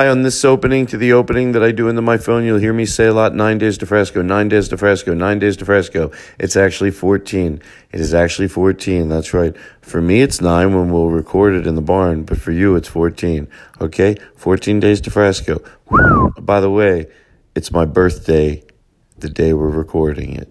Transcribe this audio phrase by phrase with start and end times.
[0.00, 2.72] Hi, on this opening to the opening that I do into my phone, you'll hear
[2.72, 5.66] me say a lot nine days to Frasco, nine days to Frasco, nine days to
[5.66, 6.10] Frasco.
[6.38, 7.60] It's actually 14.
[7.92, 9.10] It is actually 14.
[9.10, 9.54] That's right.
[9.82, 12.88] For me, it's nine when we'll record it in the barn, but for you, it's
[12.88, 13.46] 14.
[13.78, 14.16] Okay?
[14.36, 15.62] 14 days to Frasco.
[16.42, 17.08] By the way,
[17.54, 18.64] it's my birthday
[19.18, 20.48] the day we're recording it.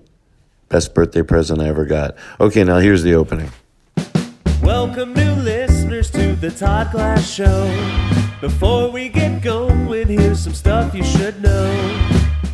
[0.68, 2.16] Best birthday present I ever got.
[2.39, 3.50] Okay, now here's the opening.
[4.61, 8.29] Welcome, new listeners, to the Todd Glass Show.
[8.42, 11.72] Before we get going, here's some stuff you should know.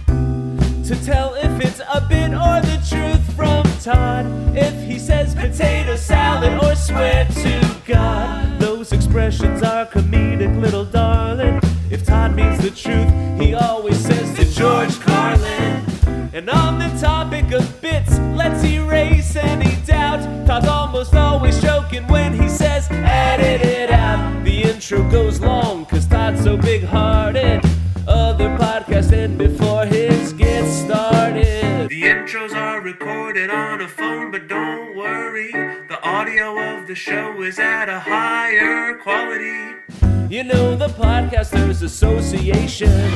[0.08, 4.26] To tell if it's a bit or the truth from Todd.
[4.58, 11.62] If he says potato salad or swear to God, those expressions are comedic, little darling.
[11.92, 15.86] If Todd means the truth, he always says to George Carlin.
[16.34, 20.48] And on the topic of bits, let's erase any doubt.
[20.48, 24.44] Todd's almost always joking when he says, edit it out.
[24.44, 27.64] The intro goes long, cause Todd's so big hearted.
[28.10, 31.88] Other podcasts end before his gets started.
[31.88, 35.50] The intros are recorded on a phone, but don't worry.
[35.88, 39.78] The audio of the show is at a higher quality.
[40.30, 43.10] You know, the Podcasters Association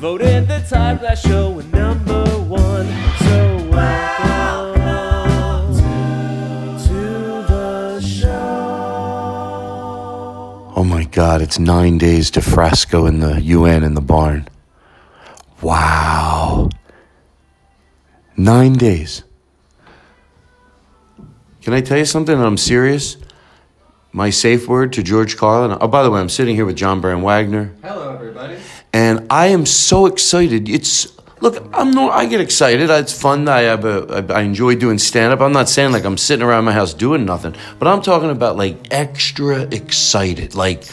[0.00, 2.88] voted the Todd Glass Show a number one.
[3.20, 3.29] So
[11.12, 14.48] God, it's nine days to Fresco in the UN in the barn.
[15.60, 16.70] Wow.
[18.36, 19.24] Nine days.
[21.62, 22.40] Can I tell you something?
[22.40, 23.16] I'm serious.
[24.12, 25.76] My safe word to George Carlin.
[25.80, 28.56] Oh, by the way, I'm sitting here with John Brand Wagner, Hello, everybody.
[28.92, 30.68] and I am so excited.
[30.68, 31.06] It's
[31.40, 32.90] look, I'm no, I get excited.
[32.90, 33.48] It's fun.
[33.48, 35.40] I have a, I enjoy doing stand up.
[35.40, 38.56] I'm not saying like I'm sitting around my house doing nothing, but I'm talking about
[38.56, 40.84] like extra excited, like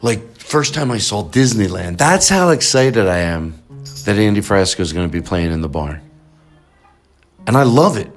[0.00, 1.98] like first time I saw Disneyland.
[1.98, 3.62] That's how excited I am
[4.04, 6.00] that Andy Frasco is going to be playing in the barn,
[7.46, 8.10] and I love it.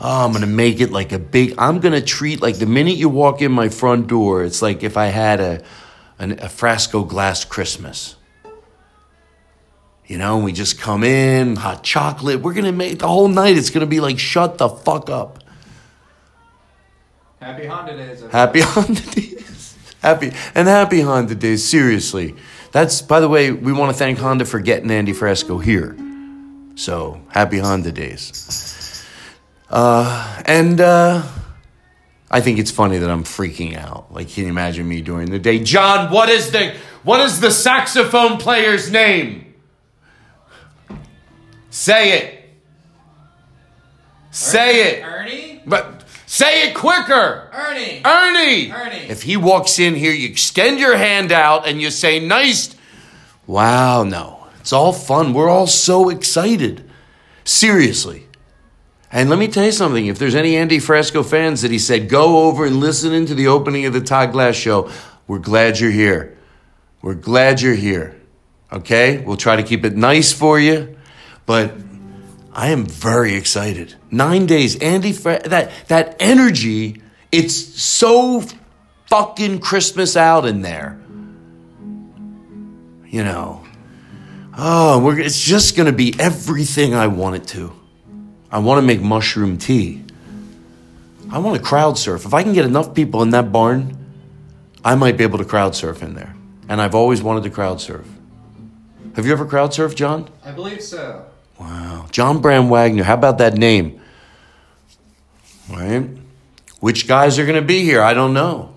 [0.00, 1.54] Oh, I'm gonna make it like a big.
[1.56, 4.96] I'm gonna treat like the minute you walk in my front door, it's like if
[4.96, 5.62] I had a
[6.18, 8.16] an, a Frasco glass Christmas.
[10.06, 12.40] You know, we just come in, hot chocolate.
[12.40, 13.56] We're gonna make the whole night.
[13.56, 15.42] It's gonna be like shut the fuck up.
[17.40, 18.22] Happy Honda Days.
[18.22, 18.32] everybody.
[18.32, 19.76] Happy Honda days.
[20.02, 21.64] Happy and happy Honda days.
[21.64, 22.34] Seriously,
[22.72, 23.50] that's by the way.
[23.50, 25.96] We want to thank Honda for getting Andy Frasco here.
[26.76, 29.04] So happy Honda days.
[29.70, 31.22] Uh, and uh,
[32.30, 34.12] I think it's funny that I'm freaking out.
[34.12, 35.60] Like, can you imagine me during the day?
[35.60, 39.43] John, what is the what is the saxophone player's name?
[41.74, 42.44] Say it.
[44.30, 45.02] Say it.
[45.02, 45.60] Ernie?
[45.66, 47.50] But say it quicker.
[47.52, 48.00] Ernie!
[48.04, 48.70] Ernie.
[48.70, 49.10] Ernie.
[49.10, 52.76] If he walks in here, you extend your hand out and you say, nice.
[53.48, 54.46] Wow, no.
[54.60, 55.34] It's all fun.
[55.34, 56.88] We're all so excited.
[57.42, 58.28] Seriously.
[59.10, 60.06] And let me tell you something.
[60.06, 63.48] If there's any Andy Frasco fans that he said, go over and listen into the
[63.48, 64.92] opening of the Todd Glass show,
[65.26, 66.38] we're glad you're here.
[67.02, 68.14] We're glad you're here.
[68.72, 69.18] Okay?
[69.18, 70.98] We'll try to keep it nice for you.
[71.46, 71.74] But
[72.52, 73.94] I am very excited.
[74.10, 75.12] Nine days, Andy.
[75.12, 77.02] That that energy.
[77.32, 78.42] It's so
[79.06, 81.00] fucking Christmas out in there.
[83.06, 83.64] You know.
[84.56, 87.72] Oh, it's just gonna be everything I want it to.
[88.50, 90.04] I want to make mushroom tea.
[91.30, 92.24] I want to crowd surf.
[92.24, 93.96] If I can get enough people in that barn,
[94.84, 96.36] I might be able to crowd surf in there.
[96.68, 98.06] And I've always wanted to crowd surf.
[99.16, 100.28] Have you ever crowd surfed, John?
[100.44, 101.26] I believe so.
[101.58, 102.06] Wow.
[102.10, 103.04] John Bram Wagner.
[103.04, 104.00] How about that name?
[105.70, 106.08] Right?
[106.80, 108.02] Which guys are going to be here?
[108.02, 108.74] I don't know.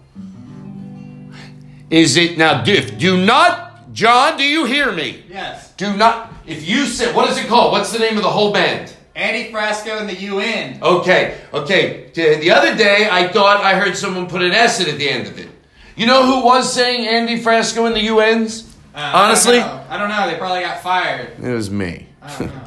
[1.90, 2.64] Is it now?
[2.64, 4.38] Do, do not, John.
[4.38, 5.24] Do you hear me?
[5.30, 5.74] Yes.
[5.74, 6.34] Do not.
[6.46, 7.72] If you say, what is it called?
[7.72, 8.94] What's the name of the whole band?
[9.16, 10.80] Andy Frasco and the UN.
[10.82, 12.12] Okay, okay.
[12.14, 15.28] The the other day, I thought I heard someone put an S at the end
[15.28, 15.50] of it.
[15.96, 18.76] You know who was saying Andy Frasco in the UNs?
[18.94, 19.92] Uh, Honestly, I don't.
[19.92, 20.28] I don't know.
[20.32, 21.32] They probably got fired.
[21.42, 22.08] it was me.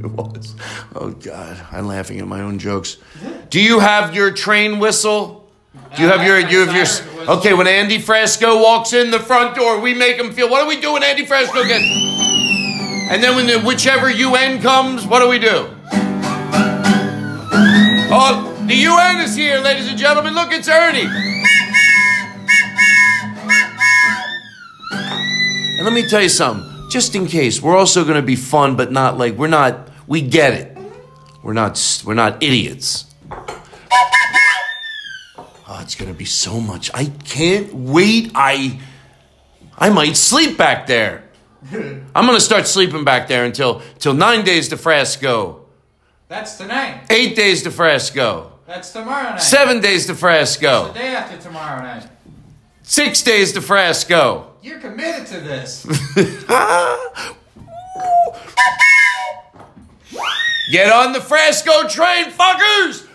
[0.04, 0.54] It was.
[0.94, 2.96] Oh God, I'm laughing at my own jokes.
[3.50, 5.46] Do you have your train whistle?
[5.94, 6.86] Do you have your you have your
[7.36, 10.68] Okay, when Andy Frasco walks in the front door, we make him feel what do
[10.68, 11.84] we do when Andy Frasco gets
[13.10, 15.68] And then when the whichever UN comes, what do we do?
[18.12, 20.34] Oh, the UN is here, ladies and gentlemen.
[20.34, 21.08] Look, it's Ernie.
[25.76, 28.76] And let me tell you something, just in case, we're also going to be fun,
[28.76, 29.89] but not like we're not.
[30.10, 30.76] We get it.
[31.40, 32.02] We're not.
[32.04, 33.06] We're not idiots.
[35.68, 36.90] Oh, it's going to be so much.
[36.92, 38.32] I can't wait.
[38.34, 38.80] I.
[39.78, 41.22] I might sleep back there.
[41.72, 45.60] I'm gonna start sleeping back there until till nine days to Frasco,
[46.26, 47.06] That's tonight.
[47.10, 49.42] eight days to Frasco, That's tomorrow night.
[49.42, 52.08] seven days to The day after tomorrow night.
[52.82, 54.46] six days to Frasco.
[54.62, 55.86] You're committed to this.
[60.70, 63.06] Get on the Frasco train, fuckers!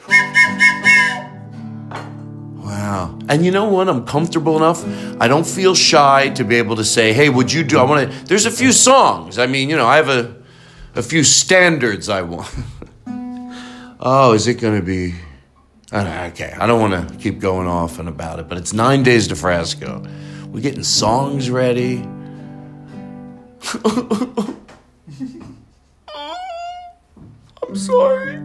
[2.66, 3.18] Wow.
[3.30, 3.88] And you know what?
[3.88, 4.84] I'm comfortable enough.
[5.22, 7.80] I don't feel shy to be able to say, hey, would you do?
[7.80, 8.26] I want to.
[8.26, 9.40] There's a few songs.
[9.40, 10.36] I mean, you know, I have a,
[10.96, 12.54] a few standards I want.
[14.00, 15.16] oh, is it going to be.
[15.92, 19.04] I Okay, I don't want to keep going off and about it, but it's nine
[19.04, 20.06] days to Frasco.
[20.52, 22.06] We're getting songs ready.
[27.76, 28.36] I'm sorry.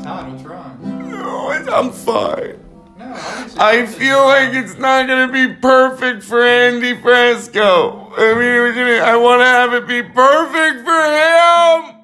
[0.00, 0.78] Todd, what's wrong?
[1.10, 2.56] No, I'm fine.
[2.96, 3.12] No,
[3.58, 8.12] I feel like it's not gonna be perfect for Andy Frasco.
[8.16, 11.96] I mean, it was gonna- I want to have it be perfect for him.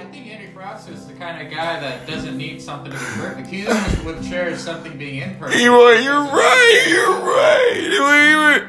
[0.00, 3.04] I think Andy Frost is the kind of guy that doesn't need something to be
[3.04, 3.48] perfect.
[3.48, 5.60] He almost would cherish something being imperfect.
[5.60, 6.84] You are, you're right.
[6.88, 8.64] You're right.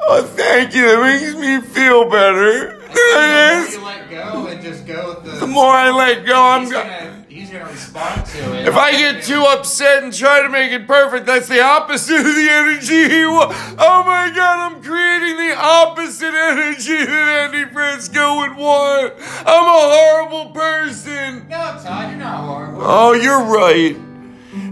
[0.00, 0.82] Oh, thank you.
[0.86, 2.78] That makes me feel better.
[2.90, 5.40] I think the more you let go and just go with the.
[5.40, 8.68] The more I let go, I'm gonna, he's gonna respond to it.
[8.68, 12.24] If I get too upset and try to make it perfect, that's the opposite of
[12.24, 13.54] the energy he wants.
[13.78, 19.14] Oh my god, I'm creating the opposite energy that Andy Frasco would want.
[19.46, 21.46] I'm a horrible person.
[21.48, 22.80] No, Todd, you're not horrible.
[22.82, 24.07] Oh, you're right.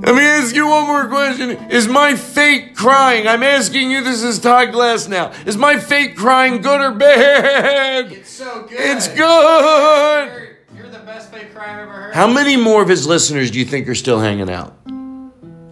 [0.06, 1.50] Let me ask you one more question.
[1.68, 3.26] Is my fate crying?
[3.26, 5.32] I'm asking you this is Todd Glass now.
[5.46, 8.12] Is my fate crying good or bad?
[8.12, 8.78] It's so good.
[8.78, 9.16] It's good.
[9.18, 12.14] You're, you're the best fake cry I've ever heard.
[12.14, 14.78] How many more of his listeners do you think are still hanging out?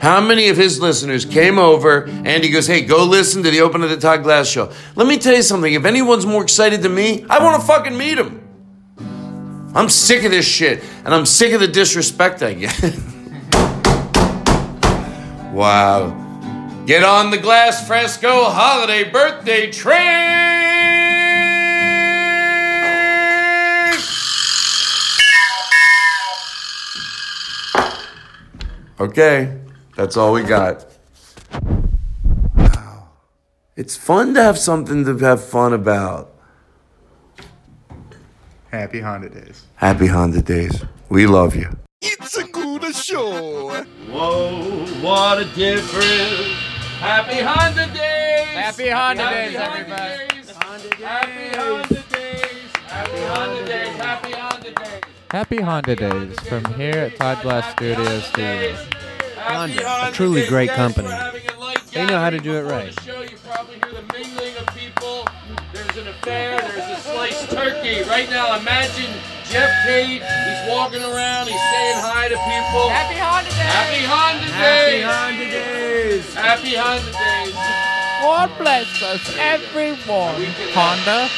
[0.01, 3.61] How many of his listeners came over and he goes, Hey, go listen to the
[3.61, 4.73] Open of the Todd Glass show?
[4.97, 5.73] Let me tell you something.
[5.73, 8.41] If anyone's more excited than me, I want to fucking meet him.
[9.77, 12.99] I'm sick of this shit and I'm sick of the disrespect I get.
[15.55, 16.11] wow.
[16.87, 20.35] Get on the Glass Frasco holiday birthday train!
[29.01, 29.59] Okay,
[29.97, 30.87] that's all we got.
[32.55, 33.09] Wow.
[33.77, 36.33] It's fun to have something to have fun about.
[38.71, 39.65] Happy Honda Days.
[39.77, 40.85] Happy Honda Days.
[41.09, 41.77] We love you.
[42.07, 43.71] It's a good show.
[44.11, 46.53] Whoa, what a difference.
[47.01, 48.47] Happy Honda Days.
[48.49, 50.45] Happy Honda Days, everybody.
[51.03, 52.73] Happy Honda Days.
[52.87, 53.97] Happy Honda Days.
[53.97, 55.01] Happy Honda Days.
[55.31, 58.77] Happy Honda Days from here at Todd Glass Studios Studio.
[59.39, 61.09] Honda, a truly great company.
[61.95, 62.93] They know how to do it right.
[63.01, 65.27] Show, you probably hear the mingling of people.
[65.73, 66.61] There's an affair.
[66.61, 68.03] There's a sliced turkey.
[68.09, 69.11] Right now, imagine
[69.51, 70.23] Geoff Tate.
[70.23, 71.49] He's walking around.
[71.49, 72.89] He's saying hi to people.
[72.89, 73.69] Happy Honda Days.
[73.69, 75.05] Happy Honda Days.
[75.05, 76.35] Happy Honda Days.
[76.35, 77.55] Happy Honda Days.
[78.23, 80.45] God bless us, everyone.
[80.73, 81.29] Honda.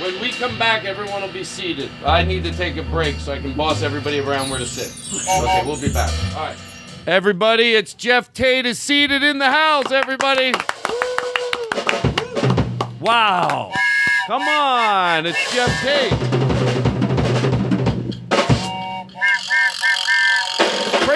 [0.00, 1.88] When we come back, everyone will be seated.
[2.04, 4.90] I need to take a break so I can boss everybody around where to sit.
[5.28, 6.10] Okay, we'll be back.
[6.34, 6.56] All right.
[7.06, 10.54] Everybody, it's Geoff Tate is seated in the house, everybody.
[12.98, 13.70] Wow.
[14.26, 16.43] Come on, it's Geoff Tate.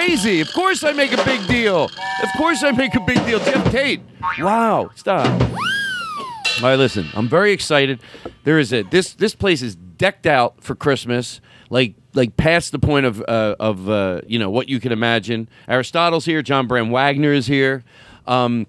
[0.09, 0.41] Crazy.
[0.41, 1.83] Of course I make a big deal.
[1.83, 3.37] Of course I make a big deal.
[3.39, 4.01] Geoff Tate.
[4.39, 4.89] Wow.
[4.95, 5.27] Stop.
[5.27, 7.07] All right, listen.
[7.13, 7.99] I'm very excited.
[8.43, 12.79] There is a this this place is decked out for Christmas, like like past the
[12.79, 15.47] point of uh, of uh, you know what you can imagine.
[15.67, 16.41] Aristotle's here.
[16.41, 17.83] John Bram Wagner is here.
[18.25, 18.65] Um,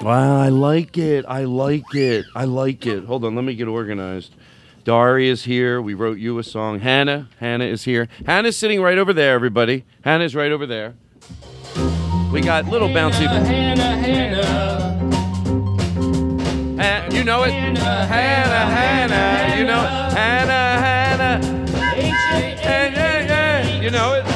[0.00, 1.24] wow, I like it.
[1.26, 2.24] I like it.
[2.36, 3.04] I like it.
[3.04, 4.36] Hold on, let me get organized.
[4.84, 5.80] Dari is here.
[5.80, 6.80] We wrote you a song.
[6.80, 8.08] Hannah, Hannah is here.
[8.26, 9.34] Hannah's sitting right over there.
[9.34, 10.94] Everybody, Hannah's right over there.
[12.32, 13.26] We got little bouncy.
[13.26, 14.40] Hannah, Hannah.
[16.82, 17.52] Ha- you know it.
[17.52, 20.12] Hannah, Hannah, You know it.
[20.14, 21.66] Hannah, Hannah.
[21.94, 23.80] Hey.
[23.82, 24.29] You know it.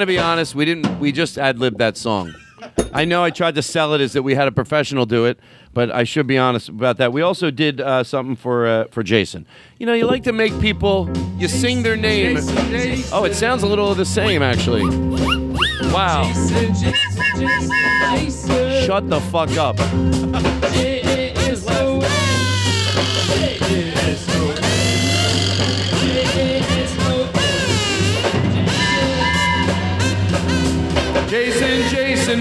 [0.00, 0.54] Gonna be honest.
[0.54, 0.98] We didn't.
[0.98, 2.34] We just ad libbed that song.
[2.94, 5.38] I know I tried to sell it as that we had a professional do it,
[5.74, 7.12] but I should be honest about that.
[7.12, 9.44] We also did uh, something for uh, for Jason.
[9.78, 12.38] You know, you like to make people you sing their name.
[13.12, 14.86] Oh, it sounds a little the same actually.
[15.92, 16.32] Wow.
[18.86, 19.76] Shut the fuck up.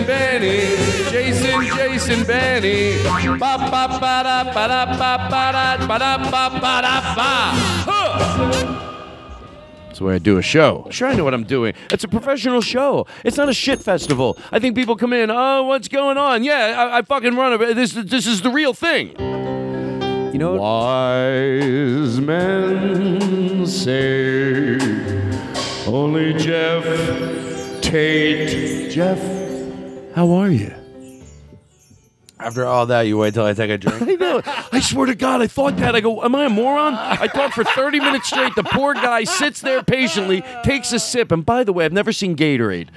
[0.09, 0.75] Benny.
[1.11, 2.97] Jason, Jason, Benny.
[3.37, 7.31] Ba ba ba da ba da ba ba da ba da ba ba da ba.
[7.85, 8.87] Huh.
[9.85, 10.87] That's where I do a show.
[10.89, 11.75] Sure, I know what I'm doing.
[11.91, 13.05] It's a professional show.
[13.23, 14.35] It's not a shit festival.
[14.51, 15.29] I think people come in.
[15.29, 16.43] Oh, what's going on?
[16.43, 17.75] Yeah, I, I fucking run it.
[17.75, 19.09] This this is the real thing.
[20.33, 20.61] You know, what?
[20.61, 24.73] Wise men say
[25.85, 26.85] only Geoff
[27.81, 28.89] Tate.
[28.89, 29.19] Geoff,
[30.19, 30.73] how are you?
[32.41, 34.01] After all that, you wait till I take a drink.
[34.01, 34.41] I know.
[34.69, 35.95] I swear to God, I thought that.
[35.95, 36.93] I go, am I a moron?
[36.93, 38.53] I talked for 30 minutes straight.
[38.55, 41.31] The poor guy sits there patiently, takes a sip.
[41.31, 42.89] And by the way, I've never seen Gatorade.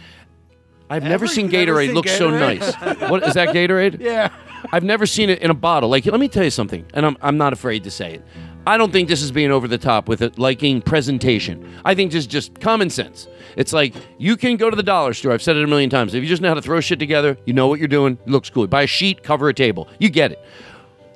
[0.90, 2.74] I've never seen You've never Gatorade seen look so nice.
[3.08, 4.00] What is that Gatorade?
[4.00, 4.30] yeah.
[4.72, 5.88] I've never seen it in a bottle.
[5.90, 8.24] Like, let me tell you something, and I'm, I'm not afraid to say it.
[8.64, 11.68] I don't think this is being over the top with it liking presentation.
[11.84, 13.26] I think this is just common sense.
[13.56, 15.32] It's like you can go to the dollar store.
[15.32, 16.14] I've said it a million times.
[16.14, 18.18] If you just know how to throw shit together, you know what you're doing.
[18.24, 18.66] It looks cool.
[18.68, 19.88] Buy a sheet, cover a table.
[19.98, 20.44] You get it.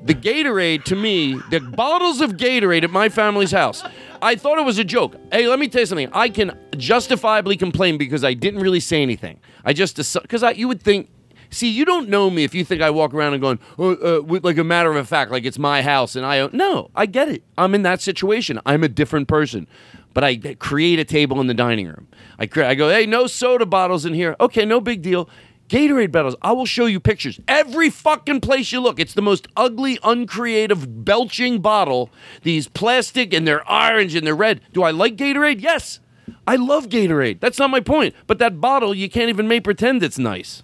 [0.02, 3.82] The Gatorade to me, the bottles of Gatorade at my family's house.
[4.20, 5.16] I thought it was a joke.
[5.30, 6.10] Hey, let me tell you something.
[6.12, 9.38] I can justifiably complain because I didn't really say anything.
[9.64, 11.10] I just because I you would think.
[11.50, 14.22] See, you don't know me if you think I walk around and going oh, uh,
[14.22, 16.48] with like a matter of fact, like it's my house and I.
[16.52, 17.42] No, I get it.
[17.56, 18.60] I'm in that situation.
[18.66, 19.66] I'm a different person,
[20.14, 22.08] but I create a table in the dining room.
[22.38, 24.36] I cre- I go, hey, no soda bottles in here.
[24.40, 25.28] Okay, no big deal.
[25.68, 26.36] Gatorade bottles.
[26.42, 27.40] I will show you pictures.
[27.48, 32.10] Every fucking place you look, it's the most ugly, uncreative, belching bottle.
[32.42, 34.60] These plastic and they're orange and they're red.
[34.72, 35.60] Do I like Gatorade?
[35.60, 36.00] Yes.
[36.46, 37.40] I love Gatorade.
[37.40, 38.14] That's not my point.
[38.26, 40.62] But that bottle, you can't even make pretend it's nice.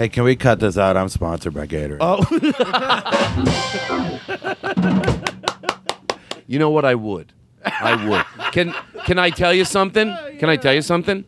[0.00, 0.96] Hey, can we cut this out?
[0.96, 1.98] I'm sponsored by Gatorade.
[2.00, 2.24] Oh.
[6.46, 6.84] You know what?
[6.84, 7.32] I would.
[7.64, 8.24] I would.
[8.50, 10.08] Can Can I tell you something?
[10.08, 11.24] Oh, can I tell you something?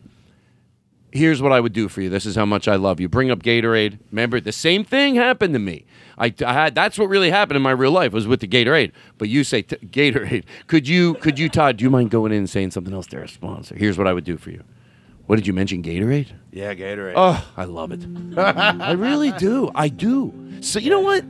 [1.11, 2.09] Here's what I would do for you.
[2.09, 3.07] This is how much I love you.
[3.07, 3.99] Bring up Gatorade.
[4.11, 5.85] Remember, the same thing happened to me.
[6.17, 8.91] I, I had that's what really happened in my real life was with the Gatorade.
[9.17, 10.43] But you say t- Gatorade.
[10.67, 11.77] Could you Could you Todd?
[11.77, 13.07] Do you mind going in and saying something else?
[13.07, 13.75] They're a sponsor.
[13.75, 14.63] Here's what I would do for you.
[15.25, 15.81] What did you mention?
[15.81, 16.27] Gatorade.
[16.51, 17.13] yeah, Gatorade.
[17.15, 18.05] Oh, I love it.
[18.37, 19.71] I really do.
[19.73, 20.33] I do.
[20.61, 21.23] So you know what?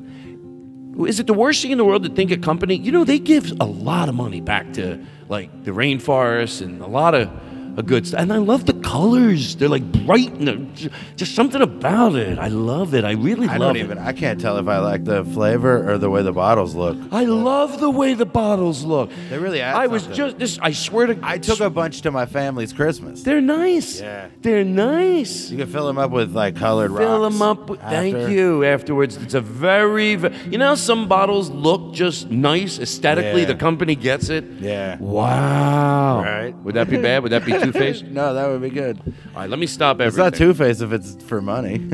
[1.07, 2.75] Is it the worst thing in the world to think a company?
[2.75, 6.88] You know, they give a lot of money back to like the rainforest and a
[6.88, 7.29] lot of
[7.77, 8.19] a good stuff.
[8.19, 9.55] And I love the colors.
[9.55, 12.37] They're like bright and uh, they're- just something about it.
[12.39, 13.03] I love it.
[13.03, 13.83] I really I love don't it.
[13.83, 13.97] even.
[13.97, 16.97] I can't tell if I like the flavor or the way the bottles look.
[17.11, 19.11] I love the way the bottles look.
[19.29, 20.17] They really add I was something.
[20.17, 20.59] just this.
[20.61, 21.19] I swear to.
[21.23, 23.23] I took a bunch to my family's Christmas.
[23.23, 24.01] They're nice.
[24.01, 24.27] Yeah.
[24.41, 25.49] They're nice.
[25.49, 27.69] You can fill them up with like colored fill rocks them up.
[27.69, 28.31] with- Thank after.
[28.31, 28.63] you.
[28.63, 33.41] Afterwards, it's a very, ve- you know, how some bottles look just nice aesthetically.
[33.41, 33.47] Yeah.
[33.47, 34.43] The company gets it.
[34.59, 34.97] Yeah.
[34.99, 36.21] Wow.
[36.23, 36.55] Right.
[36.63, 37.23] Would that be bad?
[37.23, 38.05] Would that be Two Faced?
[38.05, 39.00] No, that would be good.
[39.34, 39.50] All right.
[39.50, 40.24] Let me stop It's everything.
[40.25, 41.79] not Two Face if it's for money.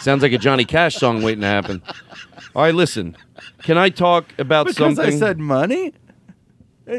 [0.00, 1.82] Sounds like a Johnny Cash song waiting to happen.
[2.54, 2.74] All right.
[2.74, 3.16] Listen.
[3.62, 5.14] Can I talk about because something?
[5.14, 5.94] I said money.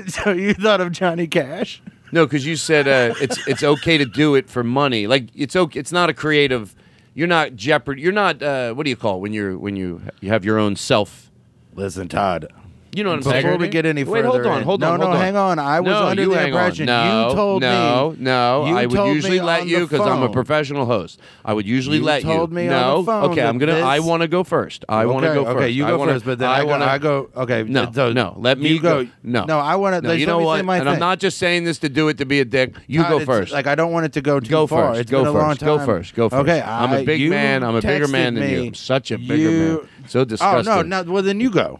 [0.08, 1.82] So you thought of Johnny Cash?
[2.12, 5.08] No, because you said uh, it's it's okay to do it for money.
[5.08, 5.79] Like it's okay.
[5.79, 6.75] It's not a creative.
[7.13, 8.01] You're not jeopardy.
[8.01, 8.44] You're not.
[8.44, 11.32] Uh, what do you call it when you're when you you have your own self?
[11.74, 12.48] Listen, Todd.
[12.97, 13.43] You know what I'm saying?
[13.43, 15.21] Before we get any further, Wait, further, hold on, hold no, on, no, hold on.
[15.21, 15.59] hang on.
[15.59, 16.47] I was no, under you the hang on.
[16.59, 18.17] impression No, you told no, me.
[18.23, 20.33] No, you I would told usually let on you the because I'm a phone.
[20.33, 21.19] professional host.
[21.45, 22.55] I would usually let You let told you.
[22.55, 23.73] me on no, the phone okay, I'm gonna.
[23.81, 24.83] I want to go first.
[24.89, 25.57] I want to Okay, go first.
[25.57, 27.29] Okay, you I go wanna, first, but then I I, wanna, I go.
[27.35, 28.33] Okay, No, so no.
[28.39, 29.07] Let me you go.
[29.21, 29.59] No, no.
[29.59, 30.01] I want to.
[30.01, 30.59] No, you know what?
[30.67, 32.73] And I'm not just saying this to do it to be a dick.
[32.87, 33.51] You go first.
[33.53, 34.89] Like I don't want it to go too Go far.
[34.95, 35.01] first.
[35.01, 35.59] It's Go been a long first.
[35.61, 35.85] Go time.
[35.85, 36.15] first.
[36.15, 36.41] Go first.
[36.41, 37.63] Okay, I'm a I- big you man.
[37.63, 38.61] I'm a bigger texted man than you.
[38.61, 38.67] me.
[38.69, 39.89] I'm such a bigger You- man.
[40.07, 40.89] So Oh disgusting.
[40.89, 41.11] no, no.
[41.11, 41.79] Well, then you go.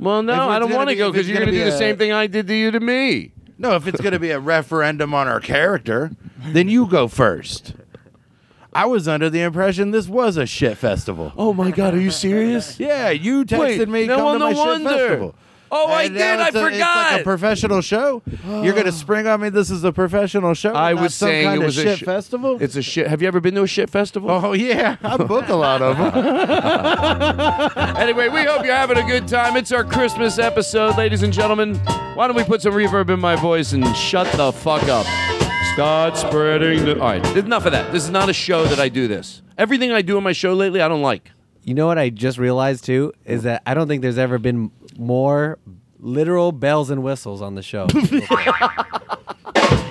[0.00, 2.10] Well, no, I don't want to go because you're going to do the same thing
[2.10, 3.32] I did to you to me.
[3.58, 7.74] No, if it's going to be a referendum on our character, then you go first.
[8.72, 11.32] I was under the impression this was a shit festival.
[11.36, 12.80] Oh my God, are you serious?
[12.80, 14.88] Yeah, you texted Wait, me no, come well, to no my shit wonder.
[14.88, 15.34] festival.
[15.72, 16.18] Oh, I And did.
[16.20, 17.12] now I it's a- It's forgot.
[17.12, 18.22] like a professional show.
[18.46, 19.50] You're going to spring on me.
[19.50, 20.72] This is a professional show.
[20.72, 22.58] I not was some saying kind it of was a shit sh- festival.
[22.60, 23.06] It's a shit.
[23.06, 24.30] Have you ever been to a shit festival?
[24.30, 27.70] oh yeah, I book a lot of them.
[28.00, 29.56] Anyway, we hope you're having a good time.
[29.56, 31.76] It's our Christmas episode, ladies and gentlemen.
[32.14, 35.06] Why don't we put some reverb in my voice and shut the fuck up?
[35.74, 36.94] Start spreading the.
[36.94, 37.92] All right, enough of that.
[37.92, 39.42] This is not a show that I do this.
[39.58, 41.30] Everything I do in my show lately, I don't like.
[41.62, 44.70] You know what I just realized too is that I don't think there's ever been
[44.96, 45.58] more
[45.98, 47.86] literal bells and whistles on the show.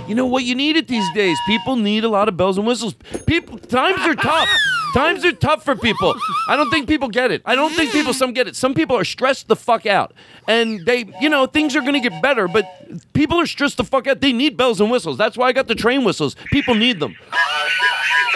[0.10, 1.38] You know what you need it these days?
[1.46, 2.96] People need a lot of bells and whistles.
[3.28, 4.50] People times are tough.
[4.92, 6.16] Times are tough for people.
[6.48, 7.44] I don't think people get it.
[7.46, 8.56] I don't think people some get it.
[8.56, 10.16] Some people are stressed the fuck out.
[10.48, 12.66] And they, you know, things are going to get better, but
[13.14, 14.20] people are stressed the fuck out.
[14.20, 15.16] They need bells and whistles.
[15.16, 16.36] That's why I got the train whistles.
[16.52, 17.16] People need them.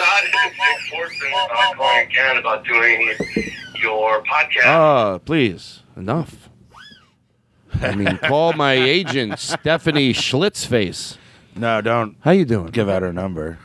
[0.04, 1.32] Uh, Todd, it's Nick Fortson.
[1.56, 3.14] I'm calling again about doing
[3.80, 4.64] your podcast.
[4.66, 5.80] Ah, please.
[5.96, 6.48] Enough.
[7.80, 11.16] I mean, call my agent, Stephanie Schlitzface.
[11.56, 12.66] No, don't How you doing?
[12.66, 13.58] give out her number.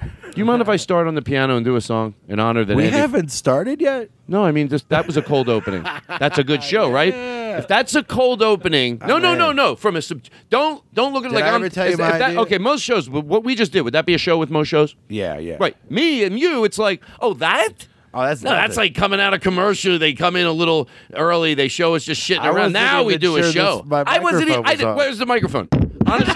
[0.00, 2.60] Do you mind if I start on the piano and do a song in honor
[2.60, 2.96] of that We Andy?
[2.96, 4.08] haven't started yet.
[4.26, 5.82] No, I mean just that was a cold opening.
[6.08, 7.12] That's a good show, right?
[7.58, 9.76] If that's a cold opening, oh, no, no, no, no.
[9.76, 11.54] From a sub, don't don't look at it Did like I I'm.
[11.56, 12.40] ever tell you if my that- idea?
[12.42, 13.08] okay, most shows.
[13.10, 14.94] What we just did would that be a show with most shows?
[15.08, 15.56] Yeah, yeah.
[15.60, 15.76] Right.
[15.90, 17.86] Me and you, it's like, oh, that.
[18.14, 18.90] Oh, that's No, that's nothing.
[18.90, 19.98] like coming out of commercial.
[19.98, 21.54] They come in a little early.
[21.54, 22.56] They show us just shitting I around.
[22.56, 23.76] wasn't Now we even do a sure show.
[23.78, 24.50] this- my I wasn't.
[24.50, 24.96] Even, I was did, on.
[24.96, 25.68] where's the microphone?
[26.06, 26.34] Honestly,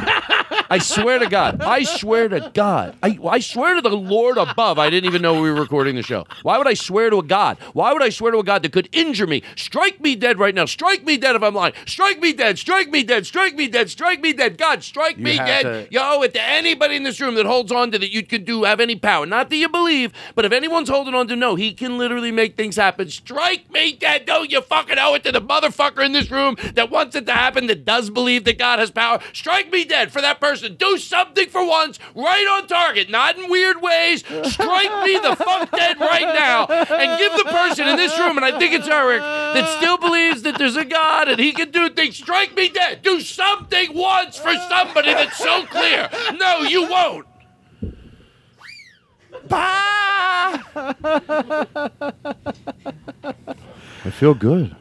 [0.68, 1.62] I swear to God.
[1.62, 2.96] I swear to God.
[3.02, 4.78] I, I swear to the Lord above.
[4.78, 6.26] I didn't even know we were recording the show.
[6.42, 7.58] Why would I swear to a God?
[7.72, 9.42] Why would I swear to a God that could injure me?
[9.56, 10.64] Strike me dead right now.
[10.64, 11.74] Strike me dead if I'm lying.
[11.86, 12.58] Strike me dead.
[12.58, 13.26] Strike me dead.
[13.26, 13.90] Strike me dead.
[13.90, 14.58] Strike me dead.
[14.58, 15.62] God, strike You me dead.
[15.62, 18.22] to- You owe it to anybody in this room that holds on to that you
[18.24, 19.26] could do have any power.
[19.26, 22.56] Not that you believe, but if anyone's holding on to no, he can literally make
[22.56, 23.08] things happen.
[23.10, 24.26] Strike me dead.
[24.26, 27.32] Don't you fucking owe it to the motherfucker in this room that wants it to
[27.32, 29.20] happen, that does believe that God has power.
[29.32, 30.55] Strike me dead for that person.
[30.60, 34.24] Do something for once, right on target, not in weird ways.
[34.44, 38.44] Strike me the fuck dead right now and give the person in this room, and
[38.44, 41.88] I think it's Eric, that still believes that there's a God and he can do
[41.90, 42.16] things.
[42.16, 43.02] Strike me dead.
[43.02, 46.08] Do something once for somebody that's so clear.
[46.34, 47.26] No, you won't.
[49.48, 50.62] Bah!
[54.04, 54.74] I feel good.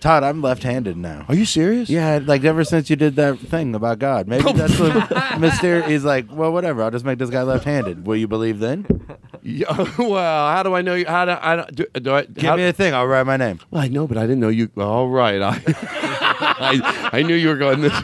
[0.00, 1.24] Todd, I'm left-handed now.
[1.28, 1.90] Are you serious?
[1.90, 5.82] Yeah, like ever since you did that thing about God, maybe that's what Mister.
[5.82, 6.82] He's like, well, whatever.
[6.84, 8.06] I'll just make this guy left-handed.
[8.06, 8.86] Will you believe then?
[9.40, 11.06] Yeah, well, how do I know you?
[11.06, 11.56] How do I?
[11.56, 12.92] don't- Do, do I Give how- me a thing.
[12.92, 13.60] I'll write my name.
[13.70, 14.68] Well, I know, but I didn't know you.
[14.76, 17.94] All right, I, I, I knew you were going this.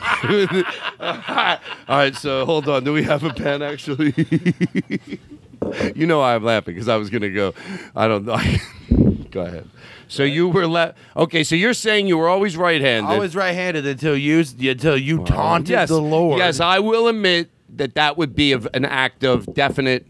[1.00, 2.85] All right, so hold on.
[2.85, 3.62] Do we have a pen?
[3.62, 4.14] Actually,
[5.94, 7.52] you know why I'm laughing because I was gonna go.
[7.96, 8.38] I don't know.
[9.30, 9.68] go ahead.
[10.09, 10.99] So you were left.
[11.17, 13.11] Okay, so you're saying you were always right-handed.
[13.11, 16.38] Always right-handed until you until you taunted yes, the Lord.
[16.38, 20.07] Yes, I will admit that that would be of an act of definite.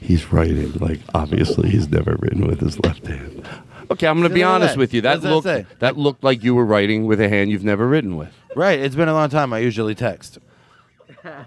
[0.00, 3.46] He's writing like obviously he's never written with his left hand.
[3.90, 4.78] Okay, I'm going to be honest that.
[4.78, 5.00] with you.
[5.00, 5.66] That What that looked say?
[5.80, 8.32] that looked like you were writing with a hand you've never written with.
[8.54, 8.78] right.
[8.78, 9.52] It's been a long time.
[9.52, 10.38] I usually text.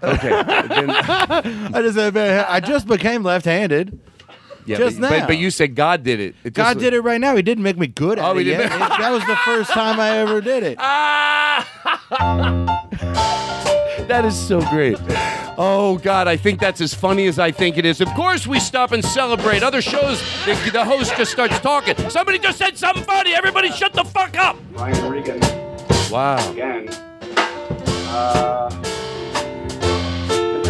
[0.02, 3.98] Okay, then, I just I just became left-handed.
[4.66, 5.18] Yeah, Just but, now.
[5.20, 6.34] but, but you said God did it.
[6.44, 7.34] it God did it right now.
[7.36, 8.44] He didn't make me good at Oh, he it.
[8.56, 10.76] didn't make- It- that was the first time I ever did it.
[10.78, 11.66] Ah!
[14.08, 14.96] that is so great.
[15.56, 18.00] Oh God, I think that's as funny as I think it is.
[18.00, 19.62] Of course, we stop and celebrate.
[19.62, 21.96] Other shows, the, the host just starts talking.
[22.10, 23.34] Somebody just said something funny.
[23.34, 24.56] Everybody, shut the fuck up.
[24.72, 25.40] Brian Regan
[26.10, 26.50] Wow.
[26.50, 26.88] again.
[28.12, 28.68] Uh,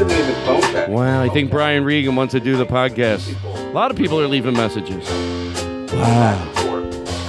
[0.00, 0.90] this isn't even phone tag.
[0.90, 3.34] Wow, I think Brian Regan wants to do the podcast.
[3.44, 5.08] A lot of people are leaving messages.
[5.92, 6.52] Wow,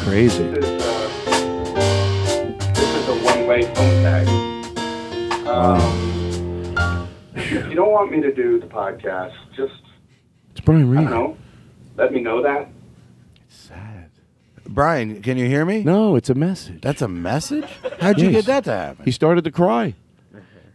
[0.03, 0.43] crazy.
[0.43, 1.73] This is, uh,
[2.73, 4.27] this is a one-way phone tag.
[5.47, 9.73] Um, if you don't want me to do the podcast, just
[10.51, 11.11] It's Brian I don't Regan.
[11.11, 11.37] know.
[11.97, 12.69] Let me know that.
[13.47, 14.09] It's sad.
[14.65, 15.83] Brian, can you hear me?
[15.83, 16.79] No, it's a message.
[16.81, 17.65] That's a message?
[17.99, 18.45] How'd you Yes.
[18.45, 19.05] get that to happen?
[19.05, 19.95] He started to cry.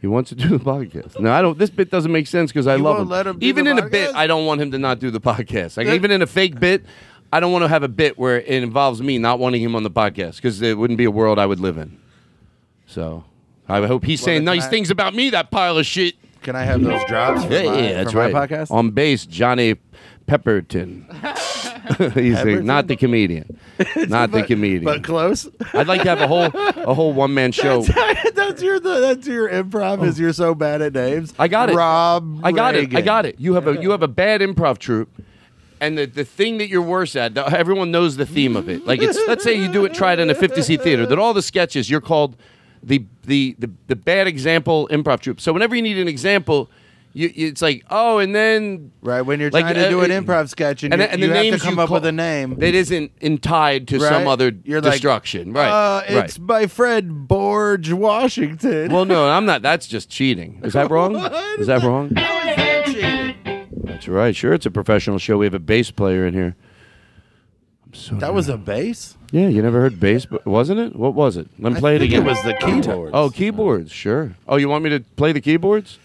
[0.07, 1.19] He wants to do the podcast.
[1.19, 1.59] No, I don't.
[1.59, 3.09] This bit doesn't make sense because I You love won't him.
[3.11, 4.15] let him do Even the in a bit, podcast?
[4.15, 5.77] I don't want him to not do the podcast.
[5.77, 6.85] Like even in a fake bit,
[7.33, 9.83] I don't want to have a bit where it involves me not wanting him on
[9.83, 11.99] the podcast because it wouldn't be a world I would live in.
[12.87, 13.25] So
[13.69, 15.31] I hope he's saying then nice I- things about me.
[15.31, 16.15] That pile of shit.
[16.45, 17.45] Can I have those drops?
[17.45, 18.49] For Yeah, my, yeah, that's for my right.
[18.49, 18.71] podcast?
[18.71, 19.75] On bass, Johnny
[20.29, 21.05] Pepperton.
[22.15, 23.59] he's saying, not the comedian,
[24.09, 24.85] not the comedian.
[24.85, 25.49] but close.
[25.73, 27.83] I'd like to have a whole a whole one man show.
[28.35, 30.05] that's your that's your improv.
[30.05, 30.23] Is oh.
[30.23, 31.33] you're so bad at names.
[31.39, 31.77] I got it.
[31.77, 32.41] Rob.
[32.45, 32.95] I got it.
[32.95, 33.39] I got it.
[33.39, 35.11] You have a you have a bad improv troupe,
[35.81, 38.87] and the, the thing that you're worse at, everyone knows the theme of it.
[38.87, 41.07] Like it's let's say you do it, try it in a 50 seat theater.
[41.07, 42.37] That all the sketches you're called
[42.83, 45.41] the the the, the bad example improv troupe.
[45.41, 46.71] So whenever you need an example,
[47.17, 50.11] you, it's like oh, and then Right when you're Like, trying to uh, do an
[50.11, 52.13] improv sketch and, and, you, and you the have to come up call- with a
[52.13, 52.57] name.
[52.57, 55.53] that isn't in tied to some other You're like, destruction.
[55.53, 55.69] right.
[55.69, 56.25] Uh, right.
[56.25, 58.93] it's by Fred Borge Washington.
[58.93, 59.63] Well, no, I'm not.
[59.63, 60.61] That's just cheating.
[60.63, 61.17] Is that wrong?
[61.59, 62.15] Is that wrong?
[62.15, 63.67] How is that cheating?
[63.85, 64.37] That's right.
[64.37, 65.39] Sure, it's a professional show.
[65.39, 66.55] We have a bass player in here.
[67.87, 69.17] I'm So That was a bass.
[69.31, 69.49] yeah.
[69.49, 70.97] You never heard bass, but wasn't it?
[70.97, 71.49] What was it?
[71.59, 72.27] Let me play it think again.
[72.27, 73.13] It was the keyboards.
[73.15, 73.91] oh, keyboards.
[73.93, 74.35] Sure.
[74.47, 75.99] Oh, you want me to play the keyboards?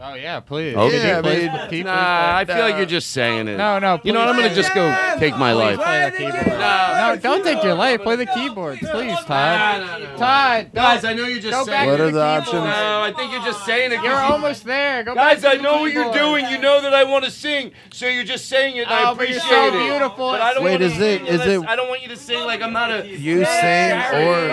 [0.00, 0.74] Oh yeah, please.
[0.76, 1.08] Okay.
[1.08, 3.56] Yeah, I Please, mean, please, Nah, I feel like you're just saying it.
[3.56, 4.00] No, no.
[4.04, 4.28] You know what?
[4.28, 5.76] I'm gonna just go take my life.
[5.78, 6.58] Play the keyboard.
[6.58, 8.02] No, don't take your life.
[8.02, 10.16] Play the keyboards, please, Todd.
[10.16, 11.76] Todd, Guys, I know you're just go saying.
[11.78, 12.64] back What to are the the options?
[12.64, 14.02] No, I think you're just saying it.
[14.02, 15.02] You're 'cause you- almost there.
[15.04, 16.46] Go Guys, back I know the what you're doing.
[16.50, 18.86] You know that I want to sing, so you're just saying it.
[18.88, 19.88] and I Oh, but you're appreciate so it.
[19.88, 20.30] beautiful.
[20.32, 22.08] But I don't Wait, want is to it- is unless- it- I don't want you
[22.08, 23.06] to sing like I'm not a.
[23.06, 24.48] You sing or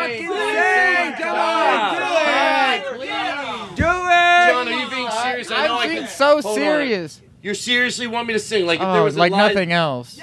[1.17, 2.95] Come on, do it.
[2.95, 3.09] Please.
[3.77, 5.04] John, are you being
[5.43, 5.51] serious?
[5.51, 6.55] I know I I'm being can- so Hold on.
[6.55, 7.21] serious.
[7.41, 9.71] You seriously want me to sing like if there Oh, was a like live- nothing
[9.71, 10.19] else.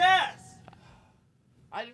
[1.72, 1.86] I-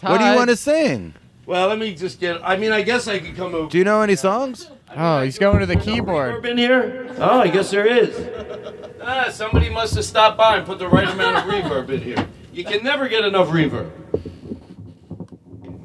[0.00, 1.14] what do you want to sing?
[1.46, 2.40] well, let me just get.
[2.42, 3.70] I mean, I guess I could come over.
[3.70, 4.68] Do you know any songs?
[4.96, 6.42] Oh, he's going to the keyboard.
[6.42, 7.14] Reverb in here?
[7.18, 8.14] Oh, I guess there is.
[9.00, 12.28] Ah, somebody must have stopped by and put the right amount of reverb in here.
[12.52, 13.90] You can never get enough reverb.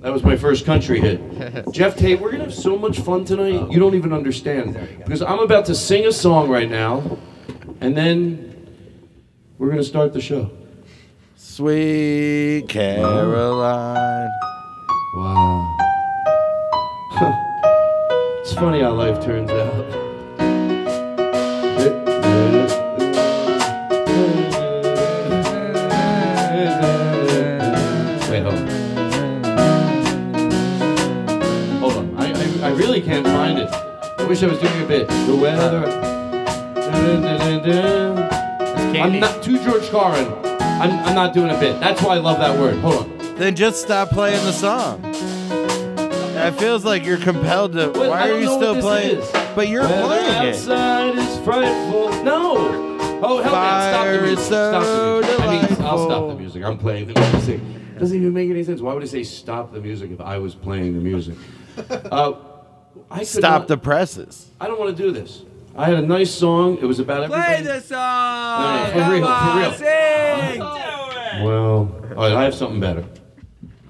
[0.01, 1.19] That was my first country hit.
[1.71, 3.71] Geoff Tate, we're gonna have so much fun tonight.
[3.71, 7.17] You don't even understand because I'm about to sing a song right now,
[7.81, 8.69] and then
[9.57, 10.51] we're gonna start the show.
[11.35, 14.29] Sweet Caroline.
[15.15, 15.77] Wow.
[18.41, 20.06] it's funny how life turns out.
[34.27, 35.07] Wish I was doing a bit.
[35.07, 35.85] The weather.
[38.99, 40.27] I'm not too George Carlin.
[40.59, 41.79] I'm, I'm not doing a bit.
[41.79, 42.75] That's why I love that word.
[42.79, 43.35] Hold on.
[43.35, 45.01] Then just stop playing the song.
[45.05, 47.89] It feels like you're compelled to.
[47.91, 49.17] Why are you still playing?
[49.17, 49.31] is.
[49.55, 50.55] But you're Weather playing it.
[50.55, 52.23] outside is frightful.
[52.23, 52.55] No.
[53.23, 54.35] Oh, help Fire me.
[54.35, 54.83] Stop the music.
[54.83, 55.39] Stop the music.
[55.39, 56.63] I mean, I'll stop the music.
[56.63, 57.61] I'm playing the music.
[57.97, 58.81] Doesn't even make any sense.
[58.81, 61.35] Why would I say stop the music if I was playing the music?
[62.11, 62.33] Uh,
[63.11, 64.47] I could Stop not- the presses.
[64.59, 65.43] I don't want to do this.
[65.75, 66.77] I had a nice song.
[66.81, 67.63] It was about everybody.
[67.63, 68.61] Play the song.
[68.63, 69.73] No, no, for real, for real.
[69.73, 71.43] Sing.
[71.43, 73.05] Well, all right, I have something better.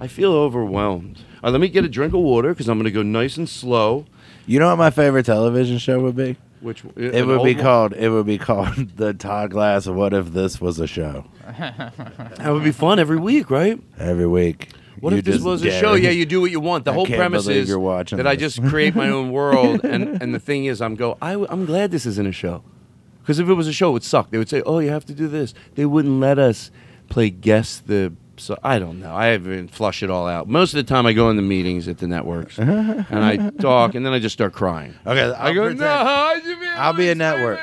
[0.00, 1.18] I feel overwhelmed.
[1.42, 3.36] All right, let me get a drink of water because I'm going to go nice
[3.38, 4.04] and slow.
[4.46, 6.36] You know what my favorite television show would be?
[6.60, 7.94] Which uh, It would be called.
[7.94, 9.86] It would be called the Todd Glass.
[9.86, 11.24] What if this was a show?
[11.46, 13.80] That would be fun every week, right?
[13.98, 14.72] Every week.
[15.00, 15.94] What You if this was a show?
[15.94, 16.84] Yeah, you do what you want.
[16.84, 20.20] The I whole premise is you're watching that I just create my own world, and
[20.22, 21.16] and the thing is, I'm go.
[21.20, 22.62] I, am glad this isn't a show,
[23.22, 24.30] because if it was a show, it would suck.
[24.30, 26.70] They would say, "Oh, you have to do this." They wouldn't let us
[27.08, 28.12] play guess the.
[28.36, 29.16] So I don't know.
[29.16, 30.48] I haven't flush it all out.
[30.48, 33.96] Most of the time, I go in the meetings at the networks, and I talk,
[33.96, 34.94] and then I just start crying.
[35.04, 37.58] Okay, I I'll go, pretend- no, I I'll be a network.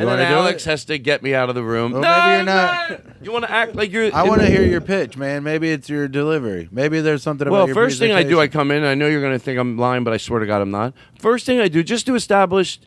[0.00, 1.92] And then Alex has to get me out of the room.
[1.92, 3.14] Well, no, maybe you're not- man.
[3.22, 4.14] You want to act like you're.
[4.14, 5.42] I want to hear your pitch, man.
[5.42, 6.68] Maybe it's your delivery.
[6.72, 7.60] Maybe there's something about your.
[7.60, 8.52] Well, your first thing I do, I presentation.
[8.52, 8.84] come in.
[8.84, 10.94] I know you're going to think I'm lying, but I swear to God, I'm not.
[11.18, 12.80] First thing I do, just to establish,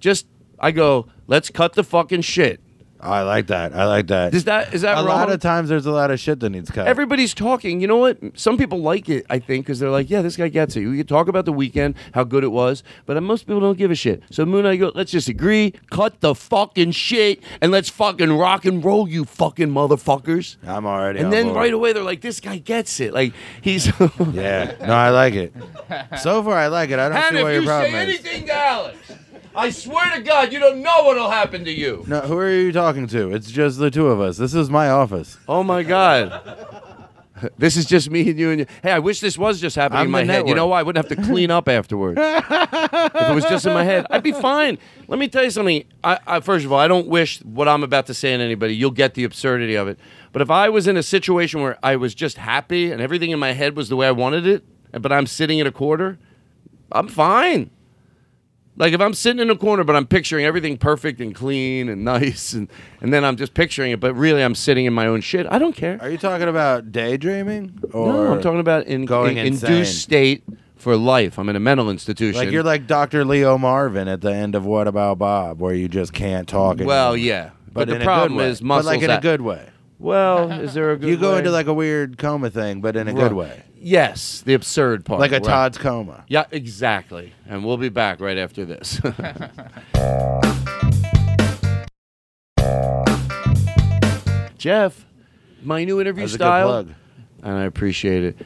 [0.00, 0.26] just
[0.58, 2.60] I go, let's cut the fucking shit.
[3.02, 3.74] I like that.
[3.74, 4.34] I like that.
[4.34, 5.06] Is that is that a wrong?
[5.06, 6.86] lot of times, there's a lot of shit that needs cut.
[6.86, 7.80] Everybody's talking.
[7.80, 8.18] You know what?
[8.34, 10.84] Some people like it, I think, because they're like, yeah, this guy gets it.
[10.86, 13.90] We can talk about the weekend, how good it was, but most people don't give
[13.90, 14.22] a shit.
[14.30, 18.64] So Moon, I go, let's just agree, cut the fucking shit, and let's fucking rock
[18.64, 20.56] and roll, you fucking motherfuckers.
[20.66, 21.18] I'm already.
[21.20, 21.56] And on then board.
[21.56, 23.14] right away, they're like, this guy gets it.
[23.14, 23.32] Like
[23.62, 23.90] he's.
[24.32, 24.74] Yeah.
[24.80, 25.52] No, I like it.
[26.20, 26.98] So far, I like it.
[26.98, 28.24] I don't And see what if your you problem say is.
[28.24, 29.12] anything to Alex,
[29.54, 32.04] I swear to God, you don't know what'll happen to you.
[32.06, 33.32] No, who are you talking to?
[33.32, 34.36] It's just the two of us.
[34.36, 35.38] This is my office.
[35.48, 36.78] Oh my God.
[37.56, 38.66] This is just me and you and you.
[38.82, 40.46] Hey, I wish this was just happening I'm in my head.
[40.46, 40.70] You know network.
[40.70, 40.80] why?
[40.80, 42.18] I wouldn't have to clean up afterwards.
[42.20, 44.78] if it was just in my head, I'd be fine.
[45.08, 45.84] Let me tell you something.
[46.04, 48.76] I, I, first of all, I don't wish what I'm about to say on anybody.
[48.76, 49.98] You'll get the absurdity of it.
[50.32, 53.38] But if I was in a situation where I was just happy and everything in
[53.38, 56.18] my head was the way I wanted it, but I'm sitting at a quarter,
[56.92, 57.70] I'm fine.
[58.76, 62.04] Like if I'm sitting in a corner, but I'm picturing everything perfect and clean and
[62.04, 62.68] nice, and,
[63.00, 65.46] and then I'm just picturing it, but really I'm sitting in my own shit.
[65.50, 65.98] I don't care.
[66.00, 67.78] Are you talking about daydreaming?
[67.92, 69.72] Or no, I'm talking about in, going in- insane?
[69.72, 70.44] induced state
[70.76, 71.38] for life.
[71.38, 72.40] I'm in a mental institution.
[72.40, 73.24] Like you're like Dr.
[73.24, 76.78] Leo Marvin at the end of What About Bob, where you just can't talk.
[76.80, 78.86] well, yeah, but, but, the problem is muscles.
[78.86, 79.68] But like in a good way.
[79.98, 81.10] Well, is there a good?
[81.10, 81.38] You go way?
[81.38, 83.20] into like a weird coma thing, but in a Right.
[83.20, 85.44] good way, yes, the absurd part, like a right.
[85.44, 86.24] Todd's coma.
[86.28, 87.32] Yeah, exactly.
[87.48, 89.00] And we'll be back right after this.
[94.58, 95.06] Geoff,
[95.62, 96.94] my new interview That's a good style, plug.
[97.42, 98.36] and I appreciate it.